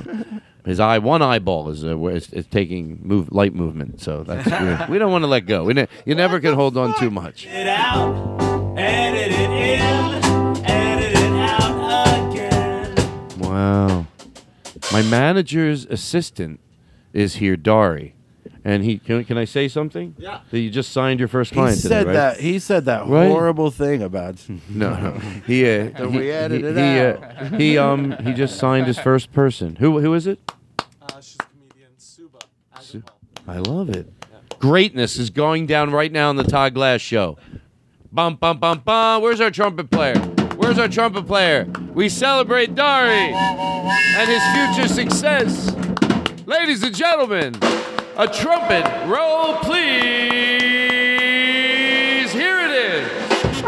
[0.65, 4.01] His eye, one eyeball is uh, it's, it's taking move light movement.
[4.01, 4.47] So that's
[4.89, 5.65] we, we don't want to let go.
[5.65, 7.47] We ne- you never can hold on too much.
[7.47, 8.15] it out,
[8.79, 12.95] edit it in, edit it out again.
[13.39, 14.07] Wow.
[14.93, 16.61] My manager's assistant
[17.13, 18.15] is here, Dari,
[18.65, 20.15] and he can, can I say something?
[20.19, 20.41] Yeah.
[20.51, 22.13] That you just signed your first He client said today, right?
[22.13, 22.41] that.
[22.41, 23.29] He said that Right?
[23.29, 24.37] horrible thing about.
[24.69, 25.11] No, no.
[25.47, 27.23] He uh, That he, we edited he, he, out.
[27.23, 29.77] uh, he um he just signed his first person.
[29.77, 30.39] Who who is it?
[31.01, 32.39] Uh, she's a comedian, Suba.
[32.81, 33.03] Su-
[33.49, 34.13] I love it.
[34.59, 37.37] Greatness is going down right now on the Todd Glass show.
[38.13, 39.23] Bum bum bum bum.
[39.23, 40.17] Where's our trumpet player?
[40.57, 41.67] Where's our trumpet player?
[41.93, 44.43] We celebrate Dari and his
[44.77, 45.75] future success.
[46.47, 47.55] Ladies and gentlemen,
[48.17, 49.93] a trumpet roll, please.
[52.33, 53.63] Here it is.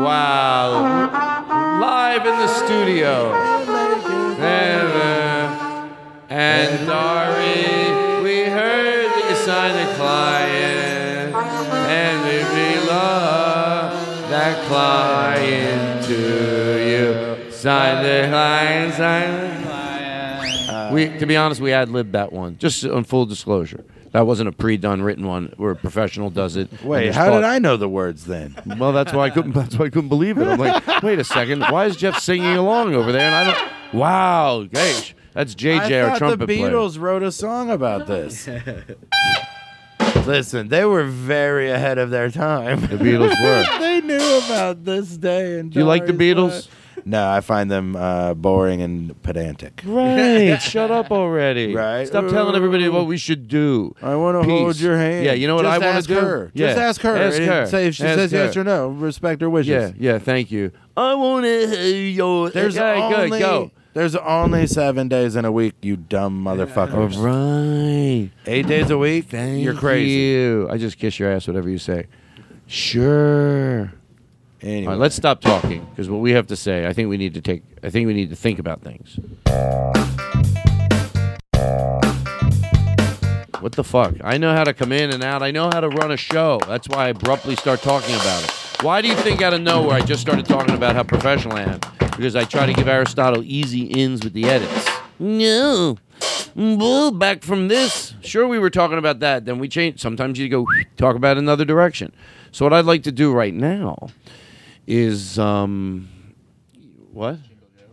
[0.00, 1.10] Wow.
[1.78, 3.34] Live in the studio.
[6.30, 13.92] And, Dari, we heard that you signed a client, and we love
[14.30, 15.37] that client
[17.68, 17.74] you.
[17.74, 19.30] Sign the client, sign
[19.62, 20.68] the client.
[20.70, 23.84] Uh, we, to be honest, we ad libbed that one, just on full disclosure.
[24.12, 26.70] That wasn't a pre-done written one where a professional does it.
[26.82, 28.56] Wait, how thought- did I know the words then?
[28.78, 29.52] well, that's why I couldn't.
[29.52, 30.46] That's why I couldn't believe it.
[30.48, 31.60] I'm like, wait a second.
[31.62, 33.20] Why is Geoff singing along over there?
[33.22, 33.94] And I don't.
[33.94, 36.70] Wow, gosh, that's JJ, I our thought trumpet the player.
[36.70, 38.48] Beatles wrote a song about this.
[40.26, 42.80] Listen, they were very ahead of their time.
[42.82, 43.64] The Beatles were.
[43.78, 45.58] they knew about this day.
[45.58, 46.50] And Do you like the Beatles?
[46.50, 46.74] life.
[47.08, 49.80] No, I find them uh, boring and pedantic.
[49.84, 50.58] Right.
[50.60, 51.74] Shut up already.
[51.74, 52.06] Right.
[52.06, 53.94] Stop telling everybody what we should do.
[54.02, 54.60] I want to Peace.
[54.60, 55.24] hold your hand.
[55.24, 55.32] Yeah.
[55.32, 56.20] You know what Just I want ask to do?
[56.20, 56.50] Her.
[56.52, 56.66] Yeah.
[56.66, 57.16] Just ask her.
[57.16, 57.66] Ask her.
[57.66, 58.60] Say if she Ask says yes her.
[58.60, 58.88] or no.
[58.88, 59.68] Respect her wishes.
[59.70, 59.92] Yeah.
[59.96, 60.18] Yeah.
[60.18, 60.70] Thank you.
[60.96, 62.50] I want to your.
[62.50, 63.40] There's yeah, only good.
[63.40, 63.70] Go.
[63.94, 65.76] there's only seven days in a week.
[65.80, 67.16] You dumb All motherfuckers.
[67.16, 68.30] right.
[68.46, 69.26] Eight days a week.
[69.30, 70.10] Thank You're crazy.
[70.10, 70.68] you.
[70.70, 72.06] I just kiss your ass, whatever you say.
[72.66, 73.92] Sure.
[74.60, 77.16] Anyway, All right, let's stop talking because what we have to say, I think we
[77.16, 77.62] need to take.
[77.82, 79.18] I think we need to think about things.
[83.60, 84.14] What the fuck?
[84.22, 85.42] I know how to come in and out.
[85.42, 86.60] I know how to run a show.
[86.66, 88.50] That's why I abruptly start talking about it.
[88.82, 91.62] Why do you think out of nowhere I just started talking about how professional I
[91.62, 91.80] am?
[91.98, 94.88] Because I try to give Aristotle easy ins with the edits.
[95.18, 95.98] No.
[96.54, 98.14] Well, back from this.
[98.22, 99.44] Sure, we were talking about that.
[99.44, 100.00] Then we change.
[100.00, 102.12] Sometimes you go talk about another direction.
[102.50, 104.08] So what I'd like to do right now
[104.88, 106.08] is um,
[107.12, 107.38] what?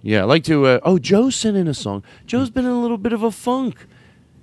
[0.02, 0.66] Yeah, I like to.
[0.66, 2.04] Uh, oh, Joe sent in a song.
[2.26, 3.86] Joe's been in a little bit of a funk.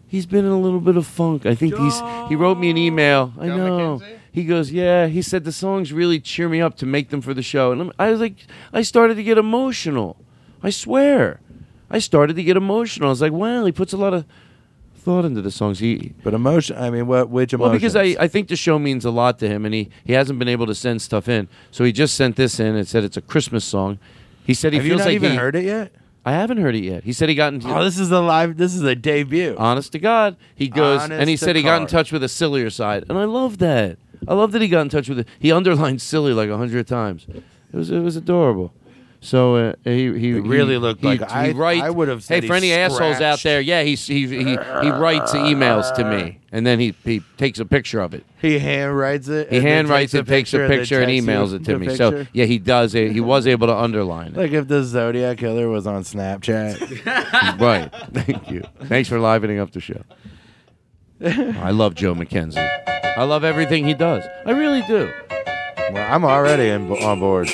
[0.07, 1.47] He's been in a little bit of funk.
[1.47, 2.01] I think he's.
[2.29, 3.33] He wrote me an email.
[3.39, 3.99] I Joe know.
[3.99, 4.19] McKenzie?
[4.33, 5.09] He goes, yeah.
[5.09, 7.81] He said the songs really cheer me up to make them for the show, and
[7.83, 10.17] I'm, I was like, I started to get emotional.
[10.63, 11.41] I swear,
[11.91, 13.09] I started to get emotional.
[13.09, 14.25] I was like, wow, he puts a lot of
[15.03, 15.81] thought into the songs.
[15.81, 16.77] He but emotion.
[16.77, 17.29] I mean, what?
[17.29, 17.71] Which emotion?
[17.71, 20.13] well, because I, I think the show means a lot to him, and he, he
[20.13, 21.49] hasn't been able to send stuff in.
[21.71, 23.99] So he just sent this in and said it's a Christmas song.
[24.47, 25.93] He said he have you feels not like even he, heard it yet?
[26.25, 27.05] I haven't heard it yet.
[27.05, 27.69] He said he got into.
[27.69, 28.57] Oh, this is a live.
[28.57, 29.57] This is a debut.
[29.59, 31.89] honest to God, he goes and he to said he got in God.
[31.91, 33.99] touch with a sillier side, and I love that.
[34.29, 35.29] I love that he got in touch with it.
[35.39, 37.27] He underlined silly like a hundred times.
[37.29, 38.73] It was it was adorable.
[39.25, 41.27] So uh, he he It really he- look he, like- he
[41.63, 44.91] I- I would have Hey, for any assholes out there, yeah, he he he he
[44.91, 48.27] writes emails to me, and then he he takes a picture of it.
[48.41, 49.49] He handwrites it.
[49.53, 51.95] He handwrites it, takes a picture, and emails it to me.
[51.95, 53.13] So yeah, he does it.
[53.13, 54.37] He was able to underline it.
[54.37, 56.81] like if the Zodiac killer was on Snapchat.
[57.61, 57.95] right.
[58.13, 58.65] Thank you.
[58.87, 60.03] Thanks for livening up the show.
[61.25, 62.59] I love Joe McKenzie.
[63.17, 64.25] I love everything he does.
[64.45, 65.09] I really do.
[65.93, 67.49] well, I'm already in, on board.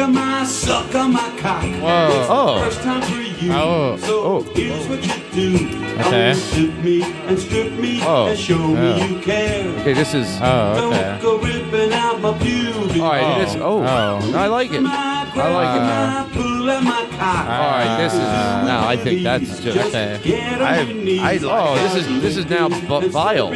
[0.00, 1.64] My, my, suck my cock.
[1.64, 2.26] Whoa.
[2.28, 2.62] Oh.
[2.64, 3.52] First time for you.
[3.52, 3.96] Oh.
[3.98, 4.40] So Oh.
[4.54, 5.76] here's what you do.
[6.00, 6.34] Okay.
[6.82, 8.28] Me and strip me Oh.
[8.28, 9.68] and show me you care.
[9.80, 10.26] Okay, this is.
[10.42, 13.22] Oh, Don't go ripping out my all right.
[13.22, 13.38] Oh.
[13.40, 13.54] This.
[13.56, 13.82] Oh.
[13.82, 14.30] Oh.
[14.30, 14.82] No, I like it.
[14.84, 15.82] I like it.
[15.82, 17.46] my pull and my cock.
[17.46, 17.96] All right.
[18.02, 18.20] This is.
[18.20, 19.94] Uh, No, I think that's just.
[19.94, 20.20] Okay.
[20.60, 21.32] I-.
[21.32, 23.50] I Oh, this is this is now bu- vile.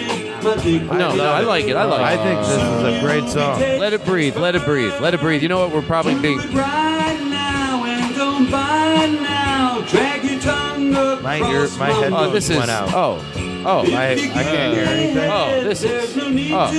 [0.44, 1.74] No, no, I like it.
[1.76, 2.04] I like it.
[2.04, 2.22] I it.
[2.22, 3.60] think this is a great song.
[3.60, 4.36] Let it breathe.
[4.36, 4.92] Let it breathe.
[5.00, 5.42] Let it breathe.
[5.42, 5.72] You know what?
[5.74, 6.38] We're probably being.
[6.52, 9.80] Right now and don't bite now.
[9.88, 12.56] Drag your tongue across My ear- my my headphones Oh, this is.
[12.58, 12.90] went out.
[12.92, 13.24] Oh.
[13.66, 13.78] Oh.
[13.94, 15.30] I, I can't hear anything.
[15.30, 16.14] Oh, this is.
[16.52, 16.70] Oh.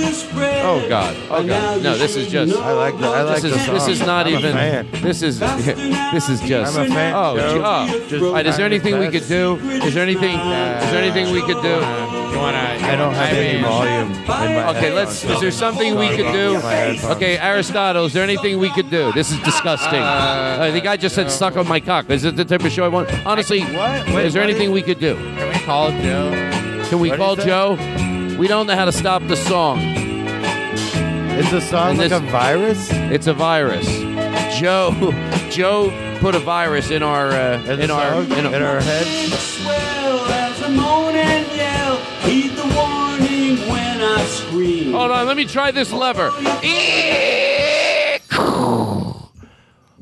[0.84, 1.16] Oh God.
[1.30, 1.82] Oh God.
[1.82, 2.56] No, this is just.
[2.56, 3.74] I like the I like This the is song.
[3.74, 4.52] this is not I'm a even.
[4.54, 4.88] fan.
[5.02, 6.78] This is this is just.
[6.78, 7.54] I'm a fan, Oh, Joe.
[7.54, 8.08] gee- oh.
[8.08, 9.56] Just- All right, is there I'm anything we the could do?
[9.84, 10.36] Is there anything?
[10.38, 11.80] Is there anything we could do?
[12.46, 12.92] You wanna?
[12.92, 14.12] I don't have I any mean- volume.
[14.12, 15.24] In my Okay, let's.
[15.24, 16.60] Is there something we could do?
[17.14, 19.10] Okay, Aristotle, is there anything we could do?
[19.12, 20.00] This is disgusting.
[20.00, 22.08] Uh, the guy just said suck on my cock.
[22.10, 23.08] Is it the type of show I want?
[23.26, 24.06] Honestly, What?
[24.24, 25.14] is there anything we could do?
[25.16, 26.30] Can we call Joe?
[26.88, 28.26] Can we What call did he say?
[28.34, 28.36] Joe?
[28.38, 29.80] We don't know how to stop the song.
[29.80, 32.88] Is the song And like this- a virus?
[32.92, 33.86] It's a virus.
[34.58, 34.92] Joe,
[35.50, 35.90] Joe
[36.20, 38.32] put a virus in our uh, In, in our song?
[38.38, 39.06] in, in our head?
[39.06, 41.96] Swell as a moan and yell.
[42.22, 44.92] Heed the warning when I scream.
[44.92, 46.30] Hold on, let me try this lever.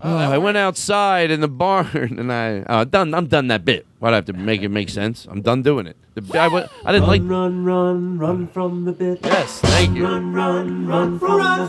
[0.07, 1.87] Oh, I went outside in the barn
[2.19, 3.15] and I uh, done.
[3.15, 3.87] I'm done that bit.
[4.01, 5.27] Why'd I have to make it make sense?
[5.31, 5.97] I'm done doing it.
[6.15, 7.23] The, I, wa- I didn't like.
[7.25, 9.21] Run, run, run from the bit.
[9.25, 10.05] Yes, thank you.
[10.05, 11.69] Run, run, run from the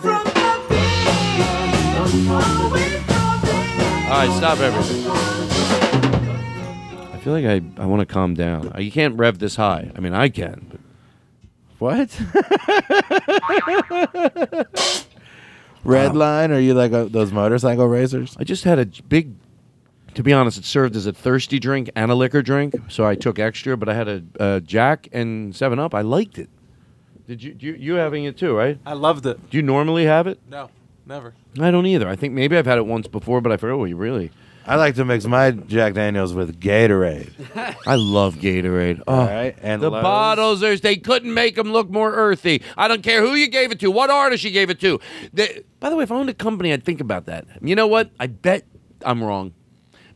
[2.73, 3.04] bit.
[4.05, 5.03] All right, stop everything.
[7.11, 8.71] I feel like I, I want to calm down.
[8.75, 9.91] Uh, You can't rev this high.
[9.95, 10.67] I mean, I can.
[10.69, 10.79] But
[11.79, 12.21] What?
[15.83, 16.51] Red line?
[16.51, 18.35] Are you like a, those motorcycle racers?
[18.39, 19.33] I just had a j- big.
[20.13, 23.15] To be honest, it served as a thirsty drink and a liquor drink, so I
[23.15, 23.75] took extra.
[23.75, 25.93] But I had a, a Jack and Seven Up.
[25.93, 26.49] I liked it.
[27.27, 28.77] Did you, you you having it too, right?
[28.85, 29.49] I loved it.
[29.49, 30.39] Do you normally have it?
[30.49, 30.69] No,
[31.05, 31.33] never.
[31.59, 32.07] I don't either.
[32.07, 33.75] I think maybe I've had it once before, but I forgot.
[33.75, 34.31] Oh, you really?
[34.67, 37.31] I like to mix my Jack Daniels with Gatorade.
[37.87, 39.01] I love Gatorade.
[39.07, 40.01] Oh, All right, and the Lowe's.
[40.01, 42.63] bottles, there's, they couldn't make them look more earthy.
[42.75, 44.99] I don't care who you gave it to, what artist you gave it to.
[45.33, 47.45] They- by the way, if I owned a company, I'd think about that.
[47.61, 48.09] You know what?
[48.19, 48.65] I bet
[49.05, 49.53] I'm wrong.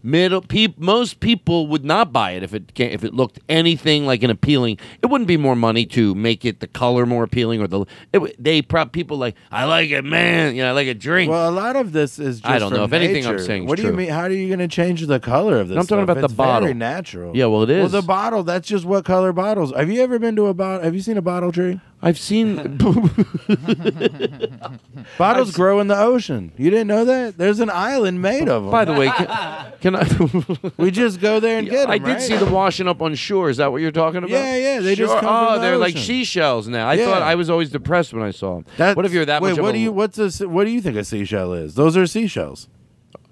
[0.02, 4.06] Middle peop, most people would not buy it if it can, if it looked anything
[4.06, 4.78] like an appealing.
[5.02, 8.42] It wouldn't be more money to make it the color more appealing or the it,
[8.42, 10.56] they prop people like I like it, man.
[10.56, 11.30] You know, I like a drink.
[11.30, 12.86] Well, a lot of this is just I don't know.
[12.86, 14.10] If anything I'm saying What do you mean?
[14.10, 15.78] How are you going to change the color of this?
[15.78, 16.18] I'm talking stuff?
[16.18, 16.68] about the bottle.
[16.68, 17.36] Very natural.
[17.36, 18.44] Yeah, well, it is Well, the bottle.
[18.44, 19.74] That's just what color bottles.
[19.76, 20.84] Have you ever been to a bottle?
[20.84, 21.82] Have you seen a bottle tree?
[22.02, 22.78] I've seen.
[25.18, 26.52] Bottles grow in the ocean.
[26.58, 27.38] You didn't know that?
[27.38, 28.72] There's an island made of them.
[28.72, 30.72] By the way, can, can I?
[30.78, 31.92] we just go there and get them.
[31.92, 33.50] I did see them washing up on shore.
[33.50, 34.30] Is that what you're talking about?
[34.30, 35.22] Yeah, yeah, they just Sure.
[35.22, 36.88] come oh, from the they're like seashells now.
[36.88, 37.06] I Yeah.
[37.06, 38.66] thought I was always depressed when I saw them.
[38.78, 39.60] That- what if you're that wait, much?
[39.60, 39.92] what do you?
[39.92, 40.48] What's a?
[40.48, 41.76] What do you think a seashell is?
[41.76, 42.68] Those are seashells.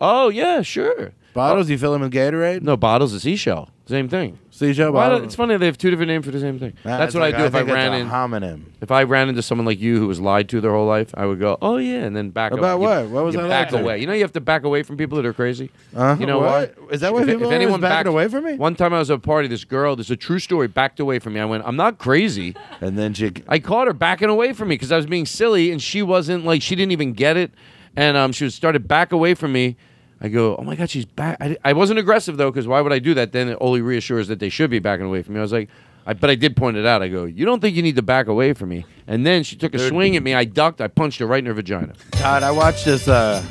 [0.01, 1.13] Oh yeah, sure.
[1.33, 1.69] Bottles.
[1.69, 2.63] You fill them with Gatorade.
[2.63, 3.69] No, bottles a seashell.
[3.85, 4.39] Same thing.
[4.59, 5.17] Bottle.
[5.19, 6.73] don't- it's funny they have two different names for the same thing.
[6.83, 8.09] That's what I do if I think it's ran a in.
[8.09, 8.61] homonym.
[8.81, 11.25] If I ran into someone like you who was lied to their whole life, I
[11.25, 12.79] would go, "Oh yeah," and then back About up.
[12.79, 13.07] what?
[13.09, 13.79] What was you I back to?
[13.79, 13.99] away?
[13.99, 15.69] You know, you have to back away from people that are crazy.
[15.95, 16.15] Uh-huh.
[16.19, 16.75] You know What?
[16.91, 18.55] Is that why If- people always anyone backing backed away from me?
[18.55, 20.99] One time I was at a party, this girl, this is a true story, backed
[20.99, 21.39] away from me.
[21.39, 23.31] I went, "I'm not crazy." And then she.
[23.47, 26.45] I caught her backing away from me because I was being silly, and she wasn't
[26.45, 27.51] like she didn't even get it,
[27.95, 29.75] and um, she was started back away from me.
[30.19, 31.37] I go, oh my god, she's back.
[31.39, 33.31] I, I wasn't aggressive though, because why would I do that?
[33.31, 35.39] Then it only reassures that they should be backing away from me.
[35.39, 35.69] I was like,
[36.07, 37.01] I, but I did point it out.
[37.03, 38.85] I go, you don't think you need to back away from me?
[39.07, 39.89] And then she took a Dude.
[39.89, 40.33] swing at me.
[40.33, 40.79] I ducked.
[40.81, 41.93] I punched her right in her vagina.
[42.11, 43.07] Todd, I watched this.
[43.07, 43.43] Uh,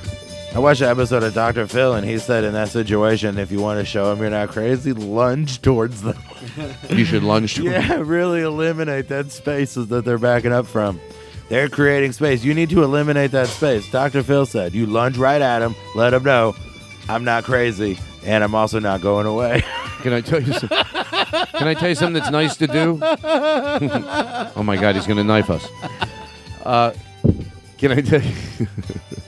[0.55, 1.67] I watched an episode of Dr.
[1.67, 4.49] Phil, and he said in that situation, if you want to show them you're not
[4.49, 6.17] crazy, lunge towards them.
[6.89, 7.59] You should lunge.
[7.63, 10.99] Yeah, really eliminate that space that they're backing up from.
[11.49, 12.43] They're creating space.
[12.43, 13.91] You need to eliminate that space.
[13.91, 14.23] Dr.
[14.23, 16.57] Phil said, you lunge right at them, let them know
[17.09, 19.63] I'm not crazy, and I'm also not going away.
[20.03, 20.53] Can I tell you?
[20.53, 23.01] Some, can I tell you something that's nice to do?
[23.03, 25.67] oh my God, he's gonna knife us.
[26.65, 26.93] Uh,
[27.79, 28.35] can I tell you?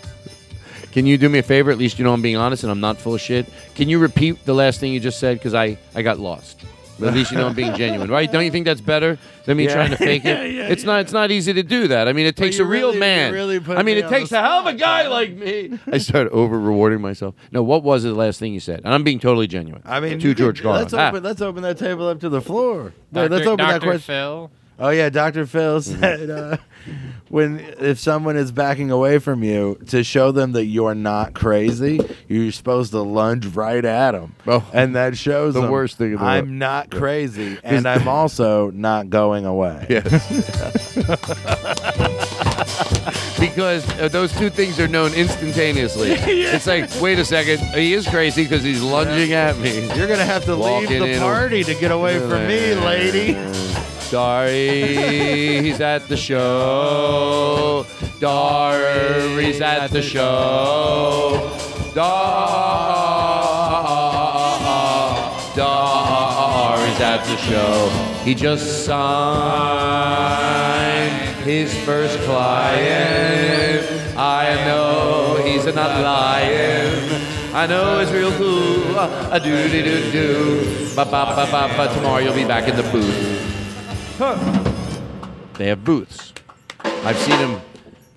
[0.92, 1.70] can you do me a favor?
[1.70, 3.46] At least you know I'm being honest and I'm not full of shit.
[3.74, 5.38] Can you repeat the last thing you just said?
[5.38, 6.60] Because I I got lost.
[6.98, 8.30] But at least you know I'm being genuine, right?
[8.30, 9.74] Don't you think that's better than me Yeah.
[9.74, 10.28] trying to fake it?
[10.28, 11.00] Yeah, yeah, it's not.
[11.02, 12.08] It's not easy to do that.
[12.08, 13.32] I mean, it takes a real really- man.
[13.32, 15.78] really put I mean, me it takes a hell of a guy like me.
[15.92, 17.34] I started over rewarding myself.
[17.52, 18.80] No, what was the last thing you said?
[18.84, 19.82] And I'm being totally genuine.
[19.84, 20.82] I mean, to George could- Carlin.
[20.82, 21.08] Let's Ah.
[21.10, 22.84] open, let's open that table up to the floor.
[22.84, 23.28] Wait, Dr.
[23.28, 24.00] let's open that question.
[24.00, 24.50] Phil.
[24.80, 25.46] Oh yeah, Dr.
[25.46, 26.00] Phil Mm-hmm.
[26.00, 26.56] said uh,
[27.28, 32.00] when if someone is backing away from you to show them that you're not crazy,
[32.28, 34.66] you're supposed to lunge right at them, Oh.
[34.72, 36.58] and that shows The them, worst thing in the I'm world.
[36.58, 39.86] not crazy, and I'm also not going away.
[39.90, 40.94] Yes.
[43.38, 46.10] because uh, those two things are known instantaneously.
[46.12, 49.86] It's like, wait a second, he is crazy because he's lunging at me.
[49.96, 53.36] You're gonna have to Walking leave the party to get away from me, lady.
[54.08, 57.84] Sorry, he's at the show.
[58.18, 61.52] Dory's at the show.
[61.94, 62.08] Dar,
[65.54, 67.90] Dory's at the show.
[68.24, 69.92] He just signed
[71.44, 73.86] his first client.
[74.16, 77.10] I know he's not lying.
[77.52, 78.98] I know it's real cool.
[78.98, 80.94] A doo doo doo do.
[80.96, 81.88] Ba ba ba ba ba.
[81.92, 83.57] Tomorrow you'll be back in the booth.
[84.18, 84.34] Huh.
[85.58, 86.32] They have booths.
[86.82, 87.60] I've seen them.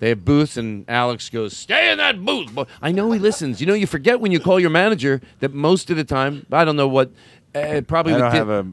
[0.00, 3.60] They have booths, and Alex goes, "Stay in that booth." But I know he listens.
[3.60, 6.64] You know, you forget when you call your manager that most of the time, I
[6.64, 7.12] don't know what.
[7.54, 8.66] Uh, probably I with don't Di- have a.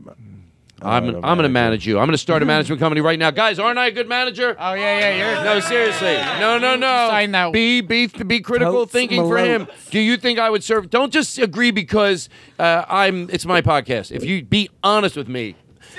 [0.82, 2.00] I'm, I'm going to manage manage you.
[2.00, 3.60] I'm going to start a management company right now, guys.
[3.60, 4.56] Aren't I a good manager?
[4.58, 5.36] Oh yeah, yeah.
[5.36, 6.16] You're No, seriously.
[6.40, 7.10] No, no, no.
[7.10, 7.54] Sign that.
[7.54, 9.68] Be be be critical Totes thinking for him.
[9.92, 10.90] Do you think I would serve?
[10.90, 12.28] Don't just agree because
[12.58, 13.30] uh, I'm.
[13.30, 14.12] It's my podcast.
[14.12, 15.56] If you be honest with me,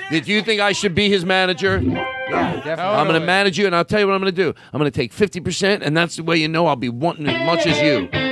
[0.09, 1.79] did you think I should be his manager?
[1.81, 2.83] Yeah, definitely.
[2.83, 4.53] I'm going to manage you, and I'll tell you what I'm going to do.
[4.71, 7.45] I'm going to take 50%, and that's the way you know I'll be wanting as
[7.45, 8.30] much as you.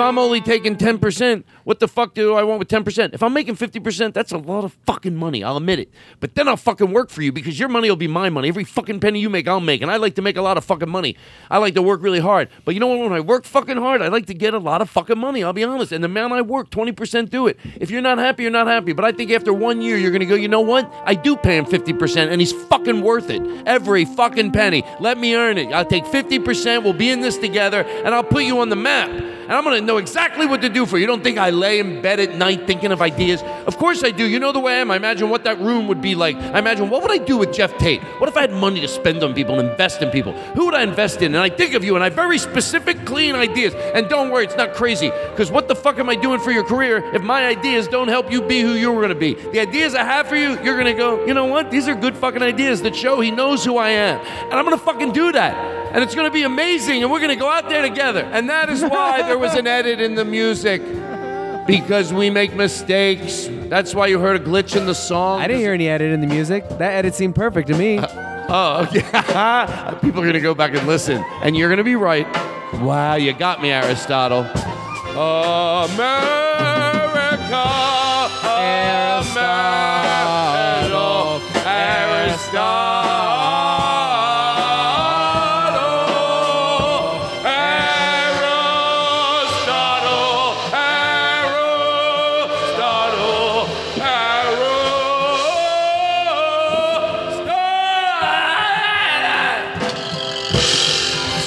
[0.00, 3.12] If I'm only taking 10%, what the fuck do I want with 10%?
[3.12, 5.44] If I'm making 50%, that's a lot of fucking money.
[5.44, 5.90] I'll admit it.
[6.20, 8.48] But then I'll fucking work for you because your money will be my money.
[8.48, 9.82] Every fucking penny you make, I'll make.
[9.82, 11.18] And I like to make a lot of fucking money.
[11.50, 12.48] I like to work really hard.
[12.64, 12.98] But you know what?
[13.00, 15.44] When I work fucking hard, I like to get a lot of fucking money.
[15.44, 15.92] I'll be honest.
[15.92, 17.58] And the amount I work, 20% do it.
[17.78, 18.94] If you're not happy, you're not happy.
[18.94, 20.90] But I think after one year, you're going to go, you know what?
[21.04, 23.42] I do pay him 50%, and he's fucking worth it.
[23.66, 24.82] Every fucking penny.
[24.98, 25.74] Let me earn it.
[25.74, 26.84] I'll take 50%.
[26.84, 29.10] We'll be in this together, and I'll put you on the map.
[29.50, 31.00] And I'm going to know exactly what to do for you.
[31.00, 33.42] You don't think I lay in bed at night thinking of ideas?
[33.66, 34.24] Of course I do.
[34.24, 34.90] You know the way I am.
[34.92, 36.36] I imagine what that room would be like.
[36.36, 38.00] I imagine what would I do with Geoff Tate?
[38.20, 40.32] What if I had money to spend on people and invest in people?
[40.54, 41.34] Who would I invest in?
[41.34, 43.74] And I think of you, and I have very specific, clean ideas.
[43.74, 45.10] And don't worry, it's not crazy.
[45.30, 48.30] Because what the fuck am I doing for your career if my ideas don't help
[48.30, 49.34] you be who you're going to be?
[49.34, 51.72] The ideas I have for you, you're going to go, you know what?
[51.72, 54.20] These are good fucking ideas that show he knows who I am.
[54.20, 57.18] And I'm going to fucking do that and it's going to be amazing and we're
[57.18, 58.20] going to go out there together.
[58.20, 60.82] And that is why there was an edit in the music.
[61.66, 63.48] Because we make mistakes.
[63.50, 65.40] That's why you heard a glitch in the song.
[65.40, 66.68] I didn't hear any edit in the music.
[66.68, 67.98] That edit seemed perfect to me.
[68.02, 69.00] oh okay.
[70.00, 71.24] People are going to go back and listen.
[71.42, 72.26] And you're going to be right.
[72.74, 74.42] Wow you got me aristotle.
[75.10, 76.00] America
[78.56, 79.60] aristotle.
[81.66, 83.39] Aristotle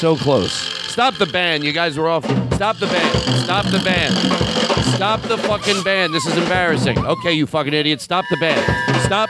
[0.03, 0.51] so close.
[0.91, 1.63] Stop the band.
[1.63, 2.25] You guys were off.
[2.55, 3.17] Stop the band.
[3.45, 4.13] Stop the band.
[4.95, 6.13] Stop the fucking band.
[6.13, 6.97] This is embarrassing.
[7.05, 8.01] Okay, you fucking idiot.
[8.01, 8.59] Stop the band.
[9.03, 9.29] Stop.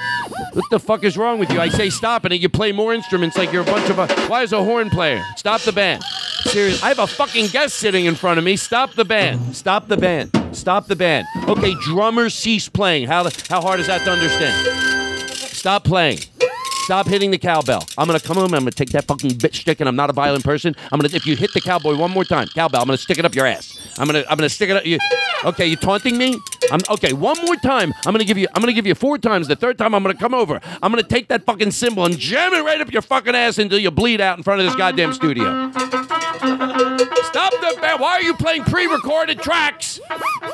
[0.54, 1.62] What the fuck is wrong with you?
[1.62, 4.00] I say stop, and you play more instruments like you're a bunch of.
[4.00, 5.24] Uh, why is a horn player?
[5.36, 6.02] Stop the band.
[6.46, 6.82] Serious.
[6.82, 8.56] I have a fucking guest sitting in front of me.
[8.56, 9.56] Stop the band.
[9.56, 10.32] Stop the band.
[10.54, 11.28] Stop the band.
[11.48, 13.08] Okay, drummers cease playing.
[13.08, 14.56] How how hard is that to understand?
[15.30, 16.18] Stop playing.
[16.84, 17.86] Stop hitting the cowbell.
[17.98, 18.54] I'm gonna come home.
[18.54, 20.76] I'm gonna take that fucking bitch stick, and I'm not a violent person.
[20.92, 22.82] I'm gonna if you hit the cowboy one more time, cowbell.
[22.82, 23.80] I'm gonna stick it up your ass.
[23.98, 25.00] I'm gonna I'm gonna stick it up you.
[25.46, 26.38] Okay, you taunting me?
[26.72, 27.14] I'm okay.
[27.14, 27.94] One more time.
[28.06, 28.48] I'm gonna give you.
[28.54, 29.48] I'm gonna give you four times.
[29.48, 30.60] The third time, I'm gonna come over.
[30.82, 33.80] I'm gonna take that fucking cymbal and jam it right up your fucking ass until
[33.80, 35.72] you bleed out in front of this goddamn studio.
[36.44, 38.02] Stop the band.
[38.02, 40.00] Why are you playing pre-recorded tracks?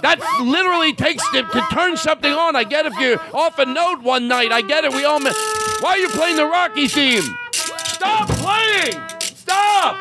[0.02, 2.56] That literally takes to, to turn something on.
[2.56, 4.52] I get if you're off a note one night.
[4.52, 4.94] I get it.
[4.94, 5.20] We all.
[5.20, 5.32] mi-
[5.80, 7.24] Why are you playing the Rocky theme?
[7.54, 9.02] Stop playing.
[9.20, 9.98] Stop.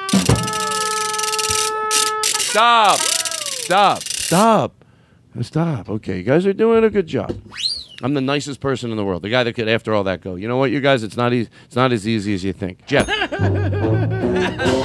[2.36, 2.98] Stop.
[2.98, 4.02] Stop.
[4.02, 4.84] Stop.
[5.38, 5.88] Uh, stop.
[5.88, 7.34] Okay, you guys are doing a good job.
[8.02, 9.22] I'm the nicest person in the world.
[9.22, 10.34] The guy that could, after all that, go.
[10.36, 11.02] You know what, you guys?
[11.02, 11.50] It's not easy.
[11.64, 12.86] It's not as easy as you think.
[12.86, 13.08] Geoff.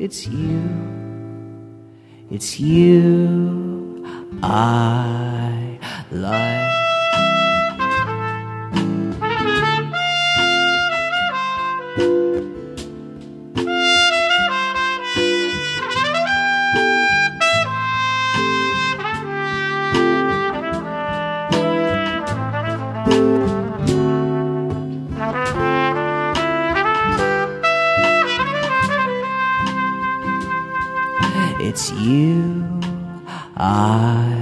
[0.00, 0.62] it's you,
[2.30, 4.04] it's you
[4.42, 5.78] I
[6.12, 6.77] like.
[31.80, 32.80] It's you
[33.56, 34.37] I